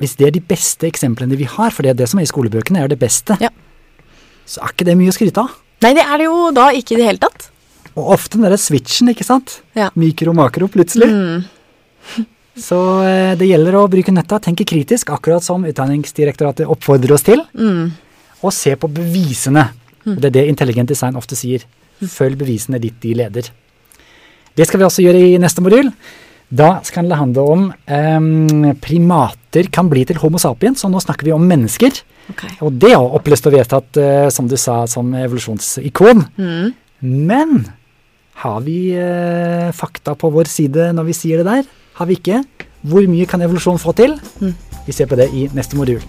hvis 0.00 0.14
det 0.20 0.26
er 0.28 0.34
de 0.36 0.42
beste 0.44 0.86
eksemplene 0.86 1.38
vi 1.40 1.48
har, 1.48 1.72
for 1.74 1.82
det 1.82 1.94
er 1.94 1.98
det 2.02 2.08
som 2.12 2.20
er 2.20 2.26
i 2.28 2.30
skolebøkene, 2.30 2.84
er 2.84 2.92
det 2.92 2.98
beste, 3.00 3.36
Ja. 3.42 3.48
så 4.46 4.60
er 4.62 4.74
ikke 4.74 4.86
det 4.90 4.96
mye 5.00 5.10
å 5.10 5.16
skryte 5.16 5.42
av. 5.42 5.56
Nei, 5.82 5.94
det 5.96 6.04
er 6.04 6.20
det 6.20 6.28
jo 6.28 6.50
da 6.54 6.68
ikke 6.76 6.94
i 6.94 7.00
det 7.00 7.08
hele 7.08 7.22
tatt. 7.24 7.48
Og 7.96 8.12
ofte 8.14 8.36
den 8.36 8.44
derre 8.46 8.60
switchen, 8.60 9.08
ikke 9.10 9.24
sant? 9.26 9.56
Ja. 9.74 9.88
Mikro 9.98 10.34
makro, 10.36 10.68
plutselig. 10.70 11.08
Så 12.60 12.76
eh, 13.06 13.32
det 13.40 13.46
gjelder 13.48 13.76
å 13.78 13.86
bruke 13.88 14.12
nøtta, 14.12 14.36
tenke 14.42 14.66
kritisk, 14.68 15.10
akkurat 15.14 15.42
som 15.44 15.64
Utdanningsdirektoratet 15.64 16.68
oppfordrer 16.68 17.14
oss 17.16 17.24
til. 17.24 17.40
Og 18.40 18.54
se 18.54 18.74
på 18.76 18.88
bevisene. 18.88 19.68
Det 20.04 20.30
er 20.30 20.36
det 20.38 20.48
intelligent 20.48 20.88
design 20.88 21.18
ofte 21.20 21.36
sier. 21.38 21.66
Følg 22.00 22.38
bevisene 22.40 22.80
ditt 22.80 23.00
de 23.02 23.14
leder. 23.18 23.50
Det 24.56 24.66
skal 24.66 24.80
vi 24.80 24.86
også 24.86 25.04
gjøre 25.04 25.20
i 25.20 25.38
neste 25.40 25.62
modul. 25.64 25.90
Da 26.50 26.80
skal 26.82 27.06
det 27.06 27.18
handle 27.20 27.42
om 27.46 27.66
em, 27.86 28.72
primater 28.82 29.68
kan 29.70 29.90
bli 29.90 30.02
til 30.08 30.18
Homo 30.18 30.40
sapiens, 30.42 30.82
så 30.82 30.90
nå 30.90 30.98
snakker 31.02 31.28
vi 31.28 31.34
om 31.34 31.44
mennesker. 31.46 32.00
Okay. 32.32 32.56
Og 32.66 32.74
det 32.82 32.90
er 32.96 32.98
oppløst 33.18 33.46
og 33.46 33.54
vedtatt, 33.54 34.00
eh, 34.00 34.26
som 34.34 34.48
du 34.50 34.56
sa, 34.58 34.82
som 34.90 35.12
evolusjonsikon. 35.14 36.24
Men 37.00 37.62
har 38.42 38.58
vi 38.66 38.78
eh, 38.98 39.70
fakta 39.76 40.16
på 40.18 40.32
vår 40.34 40.50
side 40.50 40.90
når 40.96 41.10
vi 41.10 41.16
sier 41.20 41.42
det 41.42 41.46
der? 41.46 41.70
Har 42.00 42.10
vi 42.10 42.18
ikke? 42.18 42.42
Hvor 42.90 43.06
mye 43.12 43.28
kan 43.30 43.42
evolusjon 43.44 43.78
få 43.78 43.94
til? 43.98 44.16
Vi 44.86 44.96
ser 44.96 45.06
på 45.06 45.18
det 45.20 45.30
i 45.36 45.46
neste 45.54 45.78
modul. 45.78 46.02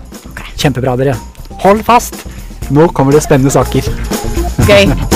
Kjempebra, 0.57 0.95
dere. 0.97 1.19
Hold 1.59 1.83
fast! 1.85 2.23
Nå 2.71 2.87
kommer 2.95 3.11
det 3.11 3.23
spennende 3.23 3.51
saker. 3.51 3.83
Gøy. 4.67 5.11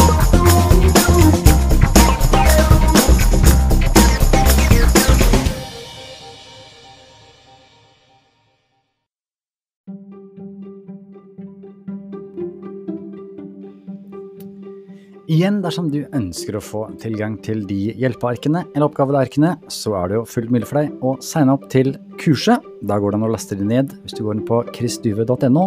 Igjen, 15.25 15.55
dersom 15.63 15.87
du 15.89 16.03
ønsker 16.13 16.55
å 16.55 16.61
få 16.61 16.83
tilgang 17.01 17.39
til 17.41 17.63
de 17.65 17.95
hjelpearkene 17.97 18.61
eller 18.75 18.85
oppgavearkene, 18.85 19.55
så 19.73 19.95
er 19.97 20.11
det 20.11 20.19
jo 20.19 20.27
fullt 20.29 20.51
mulig 20.53 20.67
for 20.69 20.79
deg 20.79 21.01
å 21.01 21.15
signe 21.25 21.55
opp 21.57 21.65
til 21.73 21.95
kurset. 22.21 22.61
Da 22.85 22.99
går 23.01 23.15
det 23.15 23.19
an 23.19 23.25
å 23.25 23.31
laste 23.33 23.57
det 23.57 23.65
ned. 23.65 23.95
Hvis 24.03 24.19
du 24.19 24.21
går 24.21 24.37
inn 24.37 24.45
på 24.45 24.61
chrisduve.no, 24.77 25.65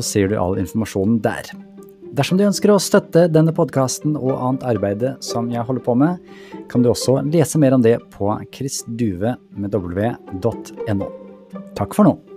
så 0.00 0.06
ser 0.06 0.30
du 0.30 0.38
all 0.40 0.58
informasjonen 0.60 1.20
der. 1.24 1.52
Dersom 2.16 2.38
du 2.40 2.44
ønsker 2.48 2.72
å 2.72 2.80
støtte 2.82 3.28
denne 3.30 3.52
podkasten 3.54 4.16
og 4.18 4.32
annet 4.34 4.64
arbeid 4.72 5.04
som 5.22 5.50
jeg 5.52 5.62
holder 5.68 5.84
på 5.84 5.94
med, 6.00 6.18
kan 6.72 6.82
du 6.82 6.90
også 6.90 7.20
lese 7.28 7.58
mer 7.62 7.76
om 7.76 7.84
det 7.84 7.98
på 8.16 8.32
kristduve.no. 8.56 9.68
Takk 11.78 11.94
for 11.94 12.04
nå. 12.08 12.29